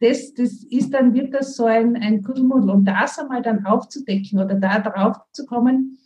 das, 0.00 0.34
das 0.34 0.64
ist 0.64 0.92
dann, 0.94 1.14
wird 1.14 1.34
das 1.34 1.56
so 1.56 1.66
ein, 1.66 1.96
ein 1.96 2.22
Kuddelmuddel. 2.22 2.70
Und 2.70 2.84
das 2.84 3.18
einmal 3.18 3.42
dann 3.42 3.66
aufzudecken 3.66 4.38
oder 4.38 4.54
da 4.54 4.80
drauf 4.80 5.18
zu 5.32 5.46
kommen, 5.46 5.98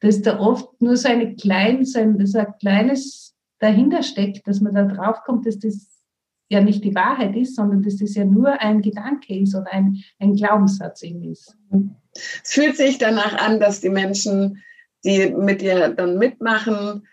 dass 0.00 0.22
da 0.22 0.38
oft 0.38 0.80
nur 0.80 0.96
so 0.96 1.08
eine 1.08 1.34
klein, 1.34 1.84
so 1.84 1.98
ein, 1.98 2.26
so 2.26 2.38
ein 2.38 2.54
kleines 2.60 3.34
dahinter 3.58 4.02
steckt, 4.02 4.46
dass 4.46 4.60
man 4.60 4.74
da 4.74 4.84
drauf 4.84 5.22
kommt, 5.24 5.46
dass 5.46 5.58
das 5.58 5.88
ja 6.50 6.60
nicht 6.60 6.84
die 6.84 6.94
Wahrheit 6.94 7.34
ist, 7.36 7.56
sondern 7.56 7.82
dass 7.82 7.96
das 7.96 8.14
ja 8.14 8.24
nur 8.24 8.60
ein 8.60 8.82
Gedanke 8.82 9.38
ist 9.38 9.54
oder 9.54 9.72
ein, 9.72 10.02
ein 10.18 10.34
Glaubenssatz 10.34 11.02
eben 11.02 11.22
ist. 11.22 11.56
Es 12.14 12.52
fühlt 12.52 12.76
sich 12.76 12.98
danach 12.98 13.36
an, 13.38 13.60
dass 13.60 13.80
die 13.80 13.88
Menschen, 13.88 14.62
die 15.04 15.30
mit 15.30 15.60
dir 15.60 15.88
dann 15.90 16.18
mitmachen, 16.18 17.06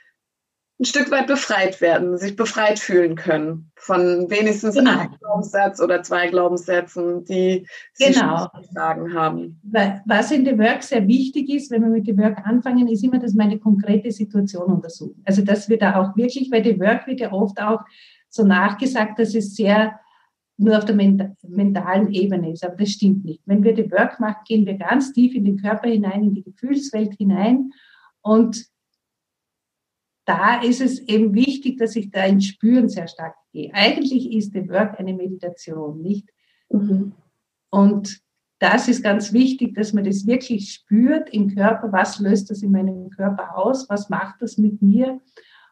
ein 0.82 0.86
Stück 0.86 1.12
weit 1.12 1.28
befreit 1.28 1.80
werden, 1.80 2.18
sich 2.18 2.36
befreit 2.36 2.80
fühlen 2.80 3.16
können 3.16 3.72
von 3.76 4.32
wenigstens 4.32 4.76
genau. 4.76 4.98
einem 4.98 5.16
Glaubenssatz 5.20 5.80
oder 5.80 6.02
zwei 6.02 6.28
Glaubenssätzen, 6.28 7.24
die 7.24 7.68
sie 7.94 8.14
genau. 8.14 8.48
sagen 8.72 9.14
haben. 9.14 9.62
Was 10.06 10.32
in 10.32 10.44
dem 10.44 10.58
Work 10.58 10.82
sehr 10.82 11.08
wichtig 11.08 11.50
ist, 11.50 11.70
wenn 11.70 11.84
wir 11.84 11.90
mit 11.90 12.08
dem 12.08 12.18
Work 12.18 12.40
anfangen, 12.48 12.88
ist 12.88 13.04
immer, 13.04 13.20
dass 13.20 13.36
wir 13.36 13.44
eine 13.44 13.60
konkrete 13.60 14.12
Situation 14.12 14.74
untersuchen. 14.74 15.22
Also 15.24 15.44
dass 15.44 15.70
wir 15.70 15.78
da 15.78 16.02
auch 16.02 16.18
wirklich, 16.18 16.52
weil 16.52 16.64
dem 16.64 16.80
Work 16.80 17.06
wird 17.06 17.20
ja 17.20 17.32
oft 17.32 17.62
auch 17.62 17.82
so 18.28 18.44
nachgesagt, 18.44 19.20
dass 19.20 19.36
es 19.36 19.56
sehr 19.56 20.00
nur 20.62 20.78
auf 20.78 20.86
der 20.86 20.96
mentalen 20.96 22.12
Ebene 22.14 22.52
ist, 22.52 22.64
aber 22.64 22.76
das 22.76 22.90
stimmt 22.90 23.26
nicht. 23.26 23.42
Wenn 23.46 23.64
wir 23.64 23.74
die 23.74 23.92
Work 23.92 24.20
machen, 24.20 24.44
gehen 24.48 24.66
wir 24.66 24.76
ganz 24.76 25.12
tief 25.14 25.34
in 25.34 25.46
den 25.46 25.58
Körper 25.58 25.90
hinein, 25.90 26.24
in 26.24 26.34
die 26.34 26.44
Gefühlswelt 26.44 27.16
hinein 27.16 27.72
und 28.22 28.72
da 30.26 30.62
ist 30.62 30.82
es 30.82 31.00
eben 31.00 31.34
wichtig, 31.34 31.78
dass 31.78 31.96
ich 31.96 32.12
da 32.12 32.26
ins 32.26 32.46
Spüren 32.46 32.88
sehr 32.88 33.08
stark 33.08 33.36
gehe. 33.52 33.74
Eigentlich 33.74 34.32
ist 34.32 34.54
der 34.54 34.68
Work 34.70 35.00
eine 35.00 35.14
Meditation, 35.14 36.02
nicht? 36.02 36.30
Mhm. 36.70 37.14
Und 37.70 38.22
das 38.60 38.88
ist 38.88 39.02
ganz 39.02 39.34
wichtig, 39.34 39.74
dass 39.74 39.94
man 39.94 40.04
das 40.04 40.28
wirklich 40.28 40.72
spürt 40.72 41.34
im 41.34 41.56
Körper. 41.56 41.92
Was 41.92 42.20
löst 42.20 42.52
das 42.52 42.62
in 42.62 42.72
meinem 42.72 43.10
Körper 43.10 43.58
aus? 43.58 43.90
Was 43.90 44.10
macht 44.10 44.42
das 44.42 44.58
mit 44.58 44.82
mir? 44.82 45.20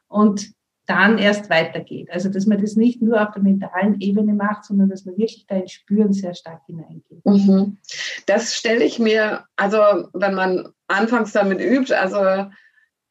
Und 0.08 0.52
dann 0.90 1.18
erst 1.18 1.50
weitergeht. 1.50 2.10
Also, 2.12 2.30
dass 2.30 2.46
man 2.46 2.62
das 2.62 2.76
nicht 2.76 3.02
nur 3.02 3.22
auf 3.22 3.34
der 3.34 3.44
mentalen 3.44 4.02
Ebene 4.02 4.34
macht, 4.34 4.66
sondern 4.66 4.90
dass 4.90 5.06
man 5.06 5.18
wirklich 5.18 5.46
da 5.48 5.56
ins 5.56 5.72
Spüren 5.72 6.14
sehr 6.14 6.34
stark 6.34 6.62
hineingeht. 6.66 7.26
Mhm. 7.26 7.78
Das 8.26 8.56
stelle 8.56 8.84
ich 8.84 9.00
mir, 9.00 9.46
also, 9.56 10.10
wenn 10.14 10.34
man 10.34 10.70
anfangs 10.88 11.32
damit 11.32 11.60
übt, 11.60 11.94
also, 11.94 12.50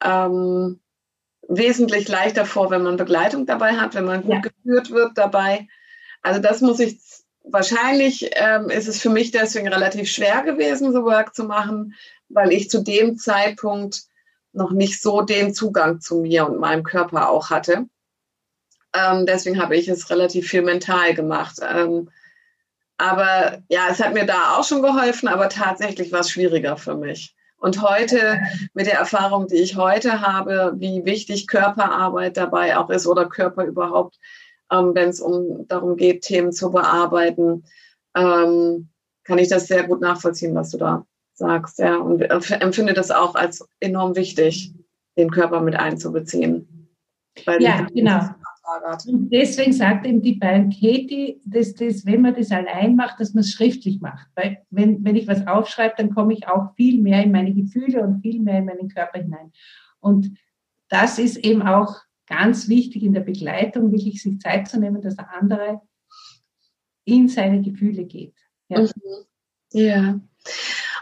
ähm, 0.03 0.79
wesentlich 1.49 2.07
leichter 2.07 2.45
vor, 2.45 2.69
wenn 2.69 2.83
man 2.83 2.97
Begleitung 2.97 3.45
dabei 3.45 3.73
hat, 3.73 3.95
wenn 3.95 4.05
man 4.05 4.21
gut 4.21 4.35
ja. 4.35 4.41
geführt 4.41 4.91
wird 4.91 5.17
dabei. 5.17 5.67
Also 6.21 6.39
das 6.39 6.61
muss 6.61 6.79
ich, 6.79 6.99
wahrscheinlich 7.43 8.29
ähm, 8.33 8.69
ist 8.69 8.87
es 8.87 9.01
für 9.01 9.09
mich 9.09 9.31
deswegen 9.31 9.67
relativ 9.67 10.09
schwer 10.11 10.43
gewesen, 10.43 10.93
so 10.93 11.03
Work 11.03 11.33
zu 11.33 11.45
machen, 11.45 11.95
weil 12.29 12.51
ich 12.51 12.69
zu 12.69 12.83
dem 12.83 13.17
Zeitpunkt 13.17 14.03
noch 14.53 14.71
nicht 14.71 15.01
so 15.01 15.21
den 15.21 15.53
Zugang 15.53 16.01
zu 16.01 16.21
mir 16.21 16.47
und 16.47 16.59
meinem 16.59 16.83
Körper 16.83 17.29
auch 17.29 17.49
hatte. 17.49 17.85
Ähm, 18.93 19.25
deswegen 19.25 19.61
habe 19.61 19.75
ich 19.75 19.87
es 19.87 20.09
relativ 20.09 20.47
viel 20.47 20.63
mental 20.63 21.13
gemacht. 21.13 21.57
Ähm, 21.61 22.09
aber 22.97 23.59
ja, 23.69 23.87
es 23.89 24.03
hat 24.03 24.13
mir 24.13 24.25
da 24.25 24.57
auch 24.57 24.63
schon 24.63 24.81
geholfen, 24.81 25.27
aber 25.27 25.49
tatsächlich 25.49 26.11
war 26.11 26.21
es 26.21 26.31
schwieriger 26.31 26.75
für 26.75 26.95
mich. 26.95 27.35
Und 27.57 27.81
heute, 27.81 28.39
mit 28.73 28.87
der 28.87 28.97
Erfahrung, 28.97 29.47
die 29.47 29.57
ich 29.57 29.75
heute 29.75 30.21
habe, 30.21 30.73
wie 30.77 31.05
wichtig 31.05 31.47
Körperarbeit 31.47 32.37
dabei 32.37 32.77
auch 32.77 32.89
ist 32.89 33.05
oder 33.05 33.27
Körper 33.27 33.65
überhaupt, 33.65 34.17
ähm, 34.71 34.91
wenn 34.95 35.09
es 35.09 35.19
um 35.19 35.67
darum 35.67 35.97
geht, 35.97 36.21
Themen 36.21 36.51
zu 36.51 36.71
bearbeiten, 36.71 37.65
ähm, 38.15 38.89
kann 39.23 39.37
ich 39.37 39.49
das 39.49 39.67
sehr 39.67 39.83
gut 39.83 40.01
nachvollziehen, 40.01 40.55
was 40.55 40.71
du 40.71 40.77
da 40.77 41.05
sagst. 41.39 41.79
Ja, 41.79 41.97
und 41.97 42.21
empfinde 42.21 42.93
das 42.93 43.09
auch 43.09 43.35
als 43.35 43.67
enorm 43.79 44.15
wichtig, 44.15 44.73
den 45.17 45.31
Körper 45.31 45.61
mit 45.61 45.75
einzubeziehen. 45.75 46.87
ja, 47.59 47.87
genau. 47.93 48.21
Und 49.07 49.31
deswegen 49.31 49.73
sagt 49.73 50.05
eben 50.05 50.21
die 50.21 50.35
beiden 50.35 50.69
Katie, 50.69 51.41
dass 51.43 51.73
das, 51.73 52.05
wenn 52.05 52.21
man 52.21 52.35
das 52.35 52.51
allein 52.51 52.95
macht, 52.95 53.19
dass 53.19 53.33
man 53.33 53.41
es 53.41 53.51
schriftlich 53.51 53.99
macht. 53.99 54.27
Weil 54.35 54.59
wenn, 54.69 55.03
wenn 55.03 55.15
ich 55.15 55.27
was 55.27 55.47
aufschreibe, 55.47 55.95
dann 55.97 56.13
komme 56.13 56.33
ich 56.33 56.47
auch 56.47 56.75
viel 56.75 57.01
mehr 57.01 57.23
in 57.23 57.31
meine 57.31 57.51
Gefühle 57.51 58.03
und 58.03 58.21
viel 58.21 58.39
mehr 58.39 58.59
in 58.59 58.65
meinen 58.65 58.89
Körper 58.89 59.19
hinein. 59.19 59.51
Und 59.99 60.37
das 60.87 61.17
ist 61.17 61.37
eben 61.37 61.63
auch 61.63 61.95
ganz 62.27 62.69
wichtig 62.69 63.01
in 63.01 63.13
der 63.13 63.21
Begleitung, 63.21 63.91
wirklich 63.91 64.21
sich 64.21 64.39
Zeit 64.39 64.67
zu 64.67 64.79
nehmen, 64.79 65.01
dass 65.01 65.15
der 65.15 65.33
andere 65.33 65.81
in 67.05 67.27
seine 67.27 67.61
Gefühle 67.61 68.05
geht. 68.05 68.35
Ja. 68.67 68.81
Mhm. 68.81 68.89
ja. 69.73 70.19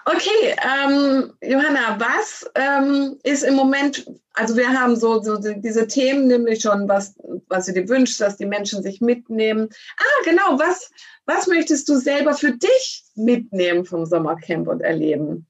Okay, 0.09 0.55
ähm, 0.63 1.33
Johanna, 1.43 1.99
was 1.99 2.49
ähm, 2.55 3.17
ist 3.23 3.43
im 3.43 3.55
Moment, 3.55 4.09
also 4.35 4.55
wir 4.55 4.69
haben 4.69 4.95
so, 4.95 5.21
so 5.21 5.35
diese 5.37 5.85
Themen 5.85 6.27
nämlich 6.27 6.61
schon, 6.61 6.87
was, 6.87 7.13
was 7.49 7.65
du 7.65 7.73
dir 7.73 7.89
wünschst, 7.89 8.21
dass 8.21 8.37
die 8.37 8.45
Menschen 8.45 8.81
sich 8.81 9.01
mitnehmen. 9.01 9.67
Ah, 9.97 10.23
genau, 10.23 10.57
was, 10.57 10.89
was 11.25 11.47
möchtest 11.47 11.89
du 11.89 11.97
selber 11.97 12.35
für 12.35 12.53
dich 12.53 13.03
mitnehmen 13.15 13.83
vom 13.83 14.05
Sommercamp 14.05 14.69
und 14.69 14.79
erleben? 14.79 15.45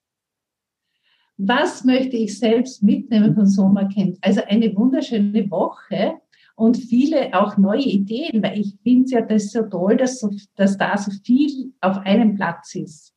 Was 1.38 1.84
möchte 1.84 2.18
ich 2.18 2.40
selbst 2.40 2.82
mitnehmen 2.82 3.36
vom 3.36 3.46
Sommercamp? 3.46 4.18
Also 4.22 4.42
eine 4.44 4.76
wunderschöne 4.76 5.52
Woche 5.52 6.16
und 6.56 6.78
viele 6.78 7.32
auch 7.40 7.58
neue 7.58 7.86
Ideen, 7.86 8.42
weil 8.42 8.60
ich 8.60 8.74
finde 8.82 9.12
ja 9.12 9.22
das 9.22 9.52
so 9.52 9.62
toll, 9.62 9.98
dass, 9.98 10.20
so, 10.20 10.32
dass 10.56 10.80
da 10.80 10.98
so 10.98 11.12
viel 11.24 11.74
auf 11.80 11.98
einem 12.00 12.34
Platz 12.34 12.74
ist. 12.74 13.14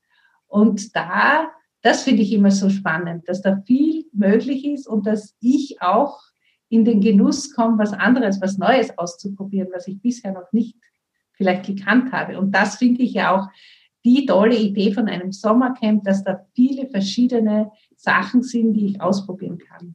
Und 0.50 0.96
da, 0.96 1.48
das 1.80 2.02
finde 2.02 2.22
ich 2.22 2.32
immer 2.32 2.50
so 2.50 2.68
spannend, 2.68 3.28
dass 3.28 3.40
da 3.40 3.62
viel 3.66 4.04
möglich 4.12 4.64
ist 4.64 4.88
und 4.88 5.06
dass 5.06 5.36
ich 5.40 5.80
auch 5.80 6.20
in 6.68 6.84
den 6.84 7.00
Genuss 7.00 7.54
komme, 7.54 7.78
was 7.78 7.92
anderes, 7.92 8.40
was 8.40 8.58
Neues 8.58 8.96
auszuprobieren, 8.98 9.68
was 9.72 9.86
ich 9.86 10.00
bisher 10.02 10.32
noch 10.32 10.52
nicht 10.52 10.76
vielleicht 11.32 11.66
gekannt 11.66 12.12
habe. 12.12 12.38
Und 12.38 12.52
das 12.52 12.76
finde 12.76 13.02
ich 13.02 13.14
ja 13.14 13.34
auch 13.34 13.48
die 14.04 14.26
tolle 14.26 14.56
Idee 14.56 14.92
von 14.92 15.08
einem 15.08 15.30
Sommercamp, 15.30 16.04
dass 16.04 16.24
da 16.24 16.46
viele 16.54 16.88
verschiedene 16.88 17.70
Sachen 17.96 18.42
sind, 18.42 18.74
die 18.74 18.86
ich 18.86 19.00
ausprobieren 19.00 19.58
kann. 19.58 19.94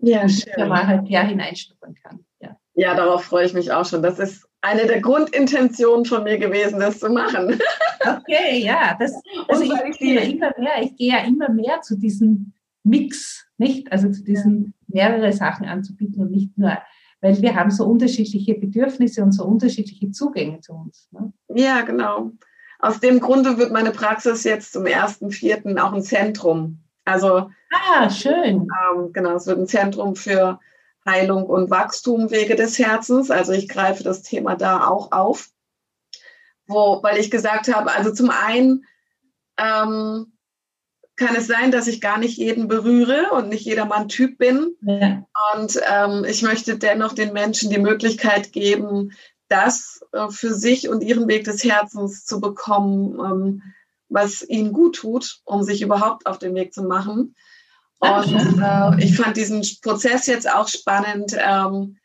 Ja, 0.00 0.28
schön. 0.28 0.52
Da 0.56 0.66
mal 0.66 0.86
halt 0.86 1.08
ja 1.08 1.22
hineinschnuppern 1.22 1.94
kann. 1.94 2.24
Ja. 2.40 2.56
ja, 2.74 2.94
darauf 2.94 3.24
freue 3.24 3.46
ich 3.46 3.54
mich 3.54 3.72
auch 3.72 3.86
schon. 3.86 4.02
Das 4.02 4.18
ist 4.18 4.46
eine 4.64 4.86
der 4.86 5.02
Grundintentionen 5.02 6.06
von 6.06 6.24
mir 6.24 6.38
gewesen, 6.38 6.80
das 6.80 6.98
zu 6.98 7.10
machen. 7.10 7.58
Okay, 8.06 8.58
ja. 8.62 8.94
Das, 8.98 9.14
also 9.48 9.62
ich, 9.62 9.72
ich, 9.88 9.98
gehe 9.98 10.14
ja 10.16 10.20
immer 10.20 10.52
mehr, 10.58 10.82
ich 10.82 10.94
gehe 10.96 11.10
ja 11.10 11.24
immer 11.24 11.48
mehr 11.48 11.80
zu 11.80 11.96
diesem 11.96 12.52
Mix, 12.82 13.46
nicht? 13.56 13.90
Also 13.90 14.10
zu 14.10 14.22
diesen 14.22 14.74
mehrere 14.88 15.32
Sachen 15.32 15.66
anzubieten 15.66 16.20
und 16.20 16.30
nicht 16.30 16.58
nur, 16.58 16.76
weil 17.22 17.40
wir 17.40 17.54
haben 17.54 17.70
so 17.70 17.86
unterschiedliche 17.86 18.56
Bedürfnisse 18.56 19.22
und 19.22 19.32
so 19.32 19.46
unterschiedliche 19.46 20.10
Zugänge 20.10 20.60
zu 20.60 20.74
uns. 20.74 21.08
Ne? 21.12 21.32
Ja, 21.54 21.80
genau. 21.80 22.32
Aus 22.78 23.00
dem 23.00 23.20
Grunde 23.20 23.56
wird 23.56 23.72
meine 23.72 23.90
Praxis 23.90 24.44
jetzt 24.44 24.74
zum 24.74 24.84
ersten 24.84 25.30
Vierten 25.30 25.78
auch 25.78 25.94
ein 25.94 26.02
Zentrum. 26.02 26.80
Also 27.06 27.48
ah, 27.72 28.10
schön. 28.10 28.68
Ähm, 28.92 29.14
genau, 29.14 29.36
es 29.36 29.46
wird 29.46 29.60
ein 29.60 29.66
Zentrum 29.66 30.14
für 30.14 30.60
Heilung 31.06 31.44
und 31.44 31.70
Wachstum 31.70 32.30
Wege 32.30 32.56
des 32.56 32.78
Herzens. 32.78 33.30
Also 33.30 33.52
ich 33.52 33.68
greife 33.68 34.02
das 34.02 34.22
Thema 34.22 34.56
da 34.56 34.86
auch 34.86 35.12
auf, 35.12 35.50
wo, 36.66 37.02
weil 37.02 37.18
ich 37.18 37.30
gesagt 37.30 37.72
habe, 37.74 37.92
also 37.92 38.12
zum 38.12 38.30
einen 38.30 38.84
ähm, 39.58 40.32
kann 41.16 41.36
es 41.36 41.46
sein, 41.46 41.70
dass 41.70 41.86
ich 41.86 42.00
gar 42.00 42.18
nicht 42.18 42.38
jeden 42.38 42.66
berühre 42.66 43.30
und 43.32 43.48
nicht 43.48 43.64
jedermann 43.64 44.08
Typ 44.08 44.38
bin. 44.38 44.76
Ja. 44.80 45.24
Und 45.54 45.80
ähm, 45.88 46.24
ich 46.24 46.42
möchte 46.42 46.76
dennoch 46.76 47.12
den 47.12 47.32
Menschen 47.32 47.70
die 47.70 47.78
Möglichkeit 47.78 48.52
geben, 48.52 49.12
das 49.48 50.00
äh, 50.12 50.28
für 50.30 50.54
sich 50.54 50.88
und 50.88 51.02
ihren 51.02 51.28
Weg 51.28 51.44
des 51.44 51.62
Herzens 51.62 52.24
zu 52.24 52.40
bekommen, 52.40 53.18
ähm, 53.20 53.62
was 54.08 54.42
ihnen 54.42 54.72
gut 54.72 54.96
tut, 54.96 55.40
um 55.44 55.62
sich 55.62 55.82
überhaupt 55.82 56.26
auf 56.26 56.38
den 56.38 56.54
Weg 56.54 56.72
zu 56.72 56.82
machen. 56.82 57.34
Und 57.98 58.62
äh, 58.62 59.04
ich 59.04 59.16
fand 59.16 59.36
diesen 59.36 59.64
Prozess 59.82 60.26
jetzt 60.26 60.50
auch 60.50 60.68
spannend, 60.68 61.36
ähm, 61.38 61.96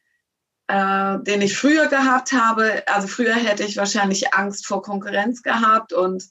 äh, 0.68 1.20
den 1.24 1.42
ich 1.42 1.58
früher 1.58 1.88
gehabt 1.88 2.32
habe. 2.32 2.84
Also 2.88 3.08
früher 3.08 3.36
hätte 3.36 3.64
ich 3.64 3.78
wahrscheinlich 3.78 4.34
Angst 4.34 4.66
vor 4.66 4.82
Konkurrenz 4.82 5.42
gehabt 5.42 5.94
und 5.94 6.24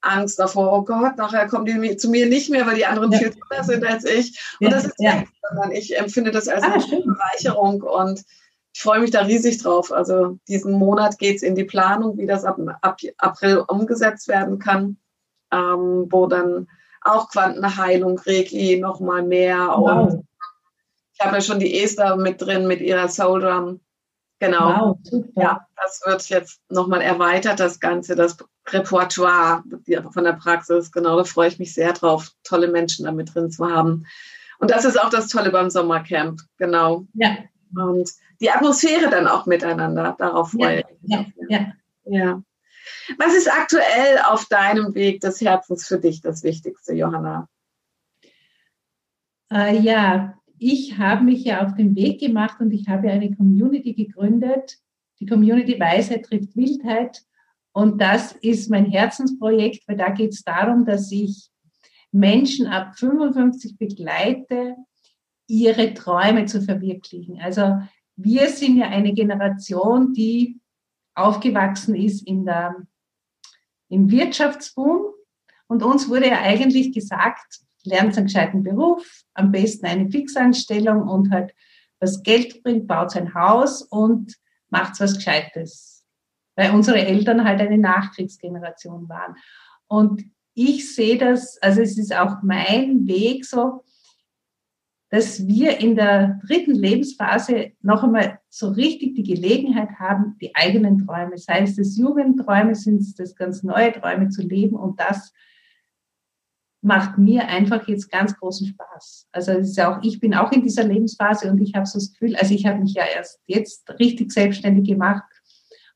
Angst 0.00 0.38
davor, 0.38 0.72
oh 0.72 0.82
Gott, 0.82 1.16
nachher 1.16 1.46
kommen 1.46 1.66
die 1.66 1.96
zu 1.96 2.08
mir 2.08 2.26
nicht 2.26 2.50
mehr, 2.50 2.66
weil 2.66 2.76
die 2.76 2.86
anderen 2.86 3.12
ja. 3.12 3.18
viel 3.18 3.30
toller 3.32 3.64
sind 3.64 3.84
als 3.84 4.04
ich. 4.04 4.40
Und 4.60 4.68
ja, 4.68 4.70
das 4.70 4.86
ist 4.86 4.94
ja, 4.98 5.24
sondern 5.48 5.72
ich 5.72 5.98
empfinde 5.98 6.30
das 6.30 6.48
als 6.48 6.62
ah, 6.62 6.72
eine 6.72 6.82
schön. 6.82 7.04
Bereicherung 7.04 7.82
und 7.82 8.24
ich 8.72 8.80
freue 8.80 9.00
mich 9.00 9.10
da 9.10 9.22
riesig 9.22 9.62
drauf. 9.62 9.92
Also 9.92 10.38
diesen 10.48 10.72
Monat 10.72 11.18
geht 11.18 11.36
es 11.36 11.42
in 11.42 11.54
die 11.54 11.64
Planung, 11.64 12.16
wie 12.16 12.26
das 12.26 12.44
ab, 12.44 12.58
ab 12.80 13.00
April 13.18 13.64
umgesetzt 13.66 14.28
werden 14.28 14.58
kann, 14.58 14.96
ähm, 15.52 16.06
wo 16.08 16.26
dann 16.26 16.68
auch 17.02 17.30
Quantenheilung, 17.30 18.18
Reiki 18.18 18.78
noch 18.78 19.00
mal 19.00 19.22
mehr. 19.22 19.68
Wow. 19.68 20.12
Und 20.12 20.28
ich 21.14 21.20
habe 21.20 21.36
ja 21.36 21.40
schon 21.42 21.60
die 21.60 21.82
Esther 21.82 22.16
mit 22.16 22.40
drin 22.40 22.66
mit 22.66 22.80
ihrer 22.80 23.08
Soul 23.08 23.40
Drum. 23.40 23.80
Genau. 24.38 24.96
Wow, 25.10 25.24
ja, 25.36 25.66
das 25.76 26.00
wird 26.06 26.26
jetzt 26.30 26.60
nochmal 26.70 27.02
erweitert, 27.02 27.60
das 27.60 27.78
Ganze, 27.78 28.16
das 28.16 28.38
Repertoire 28.66 29.62
von 30.12 30.24
der 30.24 30.32
Praxis. 30.32 30.90
Genau, 30.90 31.18
da 31.18 31.24
freue 31.24 31.48
ich 31.48 31.58
mich 31.58 31.74
sehr 31.74 31.92
drauf, 31.92 32.30
tolle 32.42 32.68
Menschen 32.68 33.04
da 33.04 33.12
mit 33.12 33.34
drin 33.34 33.50
zu 33.50 33.68
haben. 33.70 34.06
Und 34.58 34.70
das 34.70 34.86
ist 34.86 34.98
auch 34.98 35.10
das 35.10 35.28
Tolle 35.28 35.50
beim 35.50 35.68
Sommercamp, 35.68 36.40
genau. 36.56 37.06
Ja. 37.14 37.36
Und 37.74 38.10
die 38.40 38.50
Atmosphäre 38.50 39.10
dann 39.10 39.26
auch 39.26 39.44
miteinander, 39.44 40.14
darauf 40.18 40.52
freue 40.52 40.80
ich 40.80 40.86
ja, 41.02 41.26
ja, 41.48 41.72
ja. 42.04 42.42
Was 43.18 43.34
ist 43.34 43.50
aktuell 43.50 44.18
auf 44.26 44.46
deinem 44.46 44.94
Weg 44.94 45.20
des 45.20 45.40
Herzens 45.40 45.86
für 45.86 45.98
dich 45.98 46.20
das 46.20 46.42
Wichtigste, 46.42 46.94
Johanna? 46.94 47.48
Äh, 49.52 49.78
ja, 49.80 50.34
ich 50.58 50.98
habe 50.98 51.24
mich 51.24 51.44
ja 51.44 51.64
auf 51.64 51.74
den 51.74 51.96
Weg 51.96 52.20
gemacht 52.20 52.60
und 52.60 52.70
ich 52.72 52.88
habe 52.88 53.10
eine 53.10 53.34
Community 53.34 53.94
gegründet. 53.94 54.78
Die 55.18 55.26
Community 55.26 55.78
Weisheit 55.78 56.24
trifft 56.24 56.56
Wildheit. 56.56 57.22
Und 57.72 58.00
das 58.00 58.32
ist 58.32 58.70
mein 58.70 58.86
Herzensprojekt, 58.86 59.86
weil 59.86 59.96
da 59.96 60.10
geht 60.10 60.32
es 60.32 60.42
darum, 60.42 60.84
dass 60.84 61.10
ich 61.12 61.50
Menschen 62.12 62.66
ab 62.66 62.98
55 62.98 63.78
begleite, 63.78 64.76
ihre 65.46 65.94
Träume 65.94 66.46
zu 66.46 66.62
verwirklichen. 66.62 67.40
Also 67.40 67.78
wir 68.16 68.48
sind 68.48 68.76
ja 68.76 68.88
eine 68.88 69.12
Generation, 69.14 70.12
die 70.12 70.60
aufgewachsen 71.14 71.94
ist 71.94 72.26
in 72.26 72.44
der, 72.44 72.76
im 73.90 74.10
Wirtschaftsboom. 74.10 75.12
Und 75.66 75.82
uns 75.82 76.08
wurde 76.08 76.28
ja 76.28 76.40
eigentlich 76.40 76.92
gesagt, 76.92 77.60
lernt 77.84 78.16
einen 78.16 78.26
gescheiten 78.26 78.62
Beruf, 78.62 79.22
am 79.34 79.52
besten 79.52 79.86
eine 79.86 80.10
Fixanstellung 80.10 81.02
und 81.02 81.30
halt 81.30 81.54
was 82.00 82.22
Geld 82.22 82.62
bringt, 82.62 82.86
baut 82.86 83.10
sein 83.10 83.34
Haus 83.34 83.82
und 83.82 84.34
macht 84.70 84.98
was 85.00 85.16
Gescheites. 85.16 86.06
Weil 86.56 86.72
unsere 86.72 86.98
Eltern 86.98 87.44
halt 87.44 87.60
eine 87.60 87.78
Nachkriegsgeneration 87.78 89.08
waren. 89.08 89.36
Und 89.86 90.24
ich 90.54 90.94
sehe 90.94 91.18
das, 91.18 91.58
also 91.58 91.82
es 91.82 91.98
ist 91.98 92.14
auch 92.14 92.42
mein 92.42 93.06
Weg 93.06 93.44
so, 93.44 93.84
dass 95.10 95.46
wir 95.46 95.78
in 95.78 95.96
der 95.96 96.40
dritten 96.46 96.72
Lebensphase 96.72 97.72
noch 97.82 98.04
einmal 98.04 98.38
so 98.48 98.68
richtig 98.68 99.16
die 99.16 99.24
Gelegenheit 99.24 99.98
haben, 99.98 100.36
die 100.40 100.54
eigenen 100.54 101.04
Träume, 101.04 101.36
sei 101.36 101.62
es 101.62 101.76
das 101.76 101.96
Jugendträume, 101.98 102.76
sind 102.76 103.00
es 103.00 103.14
das 103.14 103.34
ganz 103.34 103.64
neue 103.64 103.92
Träume 103.92 104.28
zu 104.28 104.42
leben 104.42 104.76
und 104.76 105.00
das 105.00 105.32
macht 106.80 107.18
mir 107.18 107.46
einfach 107.48 107.86
jetzt 107.88 108.10
ganz 108.10 108.38
großen 108.38 108.68
Spaß. 108.68 109.28
Also 109.32 109.52
es 109.52 109.70
ist 109.70 109.76
ja 109.76 109.92
auch, 109.92 110.02
ich 110.02 110.20
bin 110.20 110.32
auch 110.32 110.52
in 110.52 110.62
dieser 110.62 110.84
Lebensphase 110.84 111.50
und 111.50 111.60
ich 111.60 111.74
habe 111.74 111.86
so 111.86 111.98
das 111.98 112.12
Gefühl, 112.12 112.36
also 112.36 112.54
ich 112.54 112.64
habe 112.64 112.78
mich 112.78 112.94
ja 112.94 113.04
erst 113.04 113.40
jetzt 113.46 113.90
richtig 113.98 114.32
selbstständig 114.32 114.88
gemacht 114.88 115.24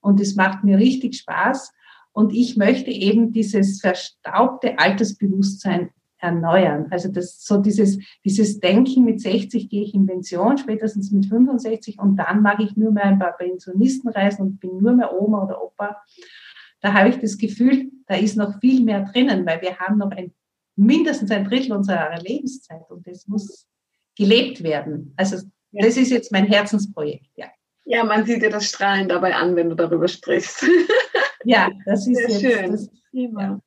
und 0.00 0.20
es 0.20 0.34
macht 0.34 0.64
mir 0.64 0.76
richtig 0.76 1.16
Spaß 1.16 1.72
und 2.12 2.32
ich 2.32 2.56
möchte 2.56 2.90
eben 2.90 3.32
dieses 3.32 3.80
verstaubte 3.80 4.78
Altersbewusstsein 4.78 5.90
erneuern. 6.24 6.86
Also 6.90 7.08
das, 7.10 7.44
so 7.44 7.58
dieses, 7.58 7.98
dieses 8.24 8.58
Denken, 8.58 9.04
mit 9.04 9.20
60 9.20 9.68
gehe 9.68 9.84
ich 9.84 9.94
in 9.94 10.06
Pension, 10.06 10.58
spätestens 10.58 11.10
mit 11.12 11.26
65 11.26 11.98
und 11.98 12.16
dann 12.16 12.42
mache 12.42 12.62
ich 12.62 12.76
nur 12.76 12.90
mehr 12.90 13.04
ein 13.04 13.18
paar 13.18 13.36
Pensionistenreisen 13.36 14.44
und 14.44 14.60
bin 14.60 14.78
nur 14.78 14.92
mehr 14.92 15.12
Oma 15.12 15.44
oder 15.44 15.62
Opa. 15.62 16.02
Da 16.80 16.94
habe 16.94 17.10
ich 17.10 17.18
das 17.18 17.38
Gefühl, 17.38 17.90
da 18.06 18.16
ist 18.16 18.36
noch 18.36 18.58
viel 18.60 18.82
mehr 18.82 19.02
drinnen, 19.04 19.46
weil 19.46 19.60
wir 19.62 19.78
haben 19.78 19.98
noch 19.98 20.10
ein, 20.10 20.32
mindestens 20.76 21.30
ein 21.30 21.44
Drittel 21.44 21.72
unserer 21.72 22.18
Lebenszeit 22.20 22.90
und 22.90 23.06
das 23.06 23.28
muss 23.28 23.68
gelebt 24.16 24.62
werden. 24.62 25.12
Also 25.16 25.46
das 25.72 25.96
ist 25.96 26.10
jetzt 26.10 26.32
mein 26.32 26.46
Herzensprojekt, 26.46 27.30
ja. 27.36 27.46
Ja, 27.86 28.02
man 28.02 28.24
sieht 28.24 28.42
dir 28.42 28.50
das 28.50 28.66
Strahlen 28.66 29.08
dabei 29.08 29.34
an, 29.34 29.56
wenn 29.56 29.68
du 29.68 29.74
darüber 29.74 30.08
sprichst. 30.08 30.64
Ja, 31.44 31.68
das 31.84 32.06
ist 32.06 32.16
Sehr 32.16 32.28
jetzt 32.28 32.40
schön. 32.40 32.72
das 32.72 32.90
Thema. 33.10 33.60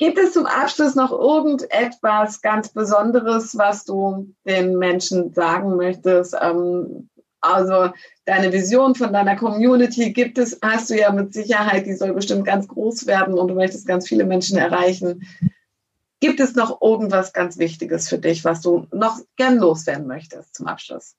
Gibt 0.00 0.18
es 0.18 0.32
zum 0.32 0.46
Abschluss 0.46 0.94
noch 0.94 1.12
irgendetwas 1.12 2.40
ganz 2.40 2.70
Besonderes, 2.70 3.58
was 3.58 3.84
du 3.84 4.34
den 4.46 4.78
Menschen 4.78 5.34
sagen 5.34 5.76
möchtest? 5.76 6.34
Ähm, 6.40 7.10
also 7.42 7.92
deine 8.24 8.50
Vision 8.50 8.94
von 8.94 9.12
deiner 9.12 9.36
Community 9.36 10.14
gibt 10.14 10.38
es, 10.38 10.58
hast 10.62 10.88
du 10.88 10.98
ja 10.98 11.12
mit 11.12 11.34
Sicherheit, 11.34 11.84
die 11.84 11.92
soll 11.92 12.14
bestimmt 12.14 12.46
ganz 12.46 12.66
groß 12.66 13.06
werden 13.06 13.34
und 13.34 13.48
du 13.48 13.54
möchtest 13.54 13.86
ganz 13.86 14.08
viele 14.08 14.24
Menschen 14.24 14.56
erreichen. 14.56 15.28
Gibt 16.18 16.40
es 16.40 16.54
noch 16.54 16.80
irgendwas 16.80 17.34
ganz 17.34 17.58
Wichtiges 17.58 18.08
für 18.08 18.18
dich, 18.18 18.42
was 18.42 18.62
du 18.62 18.86
noch 18.92 19.18
gern 19.36 19.58
loswerden 19.58 20.06
möchtest 20.06 20.54
zum 20.54 20.66
Abschluss? 20.66 21.14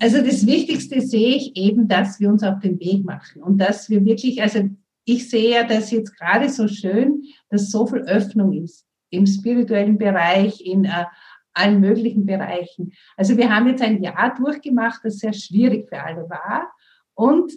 Also 0.00 0.22
das 0.22 0.46
Wichtigste 0.46 1.02
sehe 1.02 1.36
ich 1.36 1.54
eben, 1.54 1.86
dass 1.86 2.18
wir 2.18 2.30
uns 2.30 2.42
auf 2.42 2.60
den 2.60 2.80
Weg 2.80 3.04
machen 3.04 3.42
und 3.42 3.58
dass 3.58 3.90
wir 3.90 4.06
wirklich, 4.06 4.40
also 4.40 4.70
ich 5.08 5.30
sehe 5.30 5.50
ja 5.54 5.64
das 5.64 5.90
jetzt 5.90 6.16
gerade 6.18 6.48
so 6.50 6.68
schön, 6.68 7.24
dass 7.48 7.70
so 7.70 7.86
viel 7.86 8.00
Öffnung 8.00 8.52
ist 8.52 8.86
im 9.10 9.26
spirituellen 9.26 9.96
Bereich, 9.96 10.60
in 10.60 10.84
äh, 10.84 11.06
allen 11.54 11.80
möglichen 11.80 12.26
Bereichen. 12.26 12.92
Also 13.16 13.36
wir 13.38 13.54
haben 13.54 13.68
jetzt 13.68 13.82
ein 13.82 14.02
Jahr 14.02 14.34
durchgemacht, 14.34 15.00
das 15.02 15.18
sehr 15.18 15.32
schwierig 15.32 15.88
für 15.88 16.02
alle 16.02 16.28
war. 16.28 16.70
Und 17.14 17.52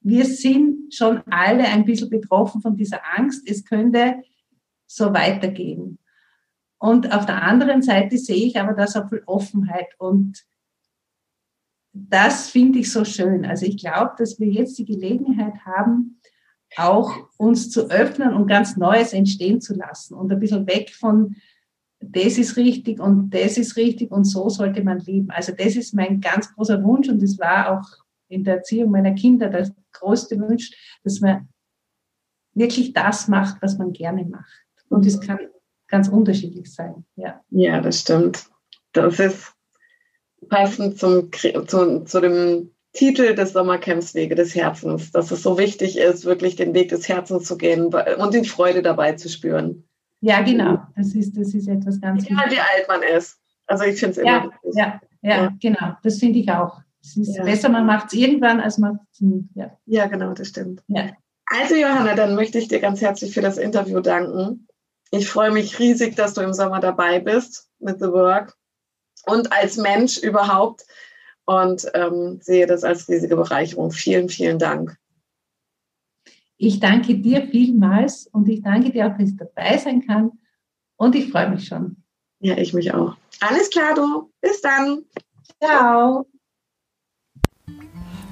wir 0.00 0.26
sind 0.26 0.94
schon 0.94 1.22
alle 1.30 1.64
ein 1.64 1.86
bisschen 1.86 2.10
betroffen 2.10 2.60
von 2.60 2.76
dieser 2.76 3.00
Angst, 3.16 3.48
es 3.48 3.64
könnte 3.64 4.22
so 4.86 5.14
weitergehen. 5.14 5.98
Und 6.78 7.10
auf 7.12 7.24
der 7.24 7.42
anderen 7.42 7.80
Seite 7.80 8.18
sehe 8.18 8.44
ich 8.46 8.60
aber 8.60 8.74
das 8.74 8.96
auch 8.96 9.08
viel 9.08 9.22
Offenheit 9.24 9.88
und 9.98 10.44
das 11.94 12.50
finde 12.50 12.80
ich 12.80 12.90
so 12.90 13.04
schön. 13.04 13.44
Also 13.44 13.66
ich 13.66 13.76
glaube, 13.76 14.12
dass 14.18 14.40
wir 14.40 14.48
jetzt 14.48 14.78
die 14.78 14.84
Gelegenheit 14.84 15.64
haben, 15.64 16.18
auch 16.76 17.12
uns 17.36 17.70
zu 17.70 17.90
öffnen 17.90 18.34
und 18.34 18.46
ganz 18.46 18.76
Neues 18.76 19.12
entstehen 19.12 19.60
zu 19.60 19.74
lassen 19.74 20.14
und 20.14 20.32
ein 20.32 20.40
bisschen 20.40 20.66
weg 20.66 20.90
von 20.90 21.36
das 22.00 22.38
ist 22.38 22.56
richtig 22.56 22.98
und 22.98 23.30
das 23.30 23.56
ist 23.56 23.76
richtig 23.76 24.10
und 24.10 24.24
so 24.24 24.48
sollte 24.48 24.82
man 24.82 24.98
leben. 24.98 25.30
Also 25.30 25.52
das 25.52 25.76
ist 25.76 25.94
mein 25.94 26.20
ganz 26.20 26.52
großer 26.52 26.82
Wunsch 26.82 27.08
und 27.08 27.22
das 27.22 27.38
war 27.38 27.78
auch 27.78 27.86
in 28.28 28.44
der 28.44 28.56
Erziehung 28.56 28.90
meiner 28.90 29.12
Kinder 29.12 29.48
der 29.48 29.70
größte 29.92 30.38
Wunsch, 30.40 30.72
dass 31.04 31.20
man 31.20 31.48
wirklich 32.54 32.92
das 32.92 33.28
macht, 33.28 33.62
was 33.62 33.78
man 33.78 33.92
gerne 33.92 34.24
macht. 34.24 34.64
Und 34.88 35.06
das 35.06 35.20
kann 35.20 35.38
ganz 35.88 36.08
unterschiedlich 36.08 36.72
sein. 36.72 37.04
Ja, 37.16 37.40
ja 37.50 37.80
das 37.80 38.00
stimmt. 38.00 38.46
Das 38.92 39.18
ist 39.20 39.52
passend 40.48 40.98
zum, 40.98 41.30
zu, 41.32 42.04
zu 42.04 42.20
dem 42.20 42.70
Titel 42.92 43.34
des 43.34 43.52
Sommercamps 43.52 44.14
Wege 44.14 44.34
des 44.34 44.54
Herzens, 44.54 45.12
dass 45.12 45.30
es 45.30 45.42
so 45.42 45.56
wichtig 45.58 45.96
ist, 45.96 46.24
wirklich 46.24 46.56
den 46.56 46.74
Weg 46.74 46.90
des 46.90 47.08
Herzens 47.08 47.44
zu 47.44 47.56
gehen 47.56 47.86
und 47.86 48.34
die 48.34 48.44
Freude 48.44 48.82
dabei 48.82 49.12
zu 49.12 49.28
spüren. 49.28 49.84
Ja, 50.20 50.42
genau. 50.42 50.78
Das 50.96 51.14
ist, 51.14 51.36
das 51.36 51.54
ist 51.54 51.68
etwas 51.68 52.00
ganz 52.00 52.24
Egal 52.24 52.50
wie 52.50 52.58
alt 52.58 52.86
man 52.88 53.02
ist. 53.02 53.38
Also 53.66 53.84
ich 53.84 53.98
finde 53.98 54.12
es 54.12 54.18
immer 54.18 54.30
ja, 54.30 54.44
wichtig. 54.44 54.74
Ja, 54.74 55.00
ja, 55.22 55.42
ja, 55.42 55.52
genau. 55.60 55.96
Das 56.02 56.18
finde 56.18 56.38
ich 56.38 56.50
auch. 56.50 56.80
Es 57.02 57.16
ist 57.16 57.36
ja. 57.36 57.42
besser, 57.42 57.68
man 57.68 57.86
macht 57.86 58.08
es 58.08 58.12
irgendwann, 58.12 58.60
als 58.60 58.78
man. 58.78 59.00
Ja. 59.54 59.76
ja, 59.86 60.06
genau, 60.06 60.32
das 60.32 60.48
stimmt. 60.48 60.82
Ja. 60.86 61.10
Also 61.46 61.74
Johanna, 61.74 62.14
dann 62.14 62.36
möchte 62.36 62.58
ich 62.58 62.68
dir 62.68 62.80
ganz 62.80 63.00
herzlich 63.00 63.34
für 63.34 63.40
das 63.40 63.58
Interview 63.58 64.00
danken. 64.00 64.68
Ich 65.10 65.28
freue 65.28 65.50
mich 65.50 65.78
riesig, 65.78 66.14
dass 66.14 66.34
du 66.34 66.40
im 66.42 66.54
Sommer 66.54 66.80
dabei 66.80 67.18
bist 67.18 67.68
mit 67.80 67.98
The 67.98 68.06
Work 68.06 68.56
und 69.26 69.52
als 69.52 69.76
Mensch 69.76 70.18
überhaupt 70.18 70.84
und 71.44 71.86
ähm, 71.94 72.38
sehe 72.40 72.66
das 72.66 72.84
als 72.84 73.08
riesige 73.08 73.36
Bereicherung. 73.36 73.90
Vielen, 73.90 74.28
vielen 74.28 74.58
Dank. 74.58 74.96
Ich 76.56 76.78
danke 76.78 77.16
dir 77.16 77.48
vielmals 77.48 78.28
und 78.28 78.48
ich 78.48 78.62
danke 78.62 78.90
dir 78.90 79.06
auch, 79.06 79.18
dass 79.18 79.30
ich 79.30 79.36
dabei 79.36 79.78
sein 79.78 80.06
kann 80.06 80.30
und 80.96 81.14
ich 81.14 81.30
freue 81.30 81.50
mich 81.50 81.66
schon. 81.66 81.96
Ja, 82.40 82.56
ich 82.56 82.72
mich 82.72 82.92
auch. 82.92 83.16
Alles 83.40 83.70
klar, 83.70 83.94
du. 83.94 84.30
Bis 84.40 84.60
dann. 84.60 85.04
Ciao. 85.62 86.26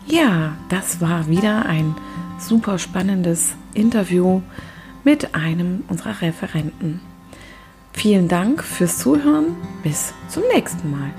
Ja, 0.07 0.57
das 0.68 1.01
war 1.01 1.29
wieder 1.29 1.66
ein 1.66 1.94
super 2.38 2.79
spannendes 2.79 3.53
Interview 3.75 4.42
mit 5.05 5.35
einem 5.35 5.85
unserer 5.88 6.20
Referenten. 6.20 7.01
Vielen 7.92 8.29
Dank 8.29 8.62
fürs 8.62 8.99
Zuhören. 8.99 9.57
Bis 9.83 10.12
zum 10.29 10.42
nächsten 10.53 10.90
Mal. 10.90 11.12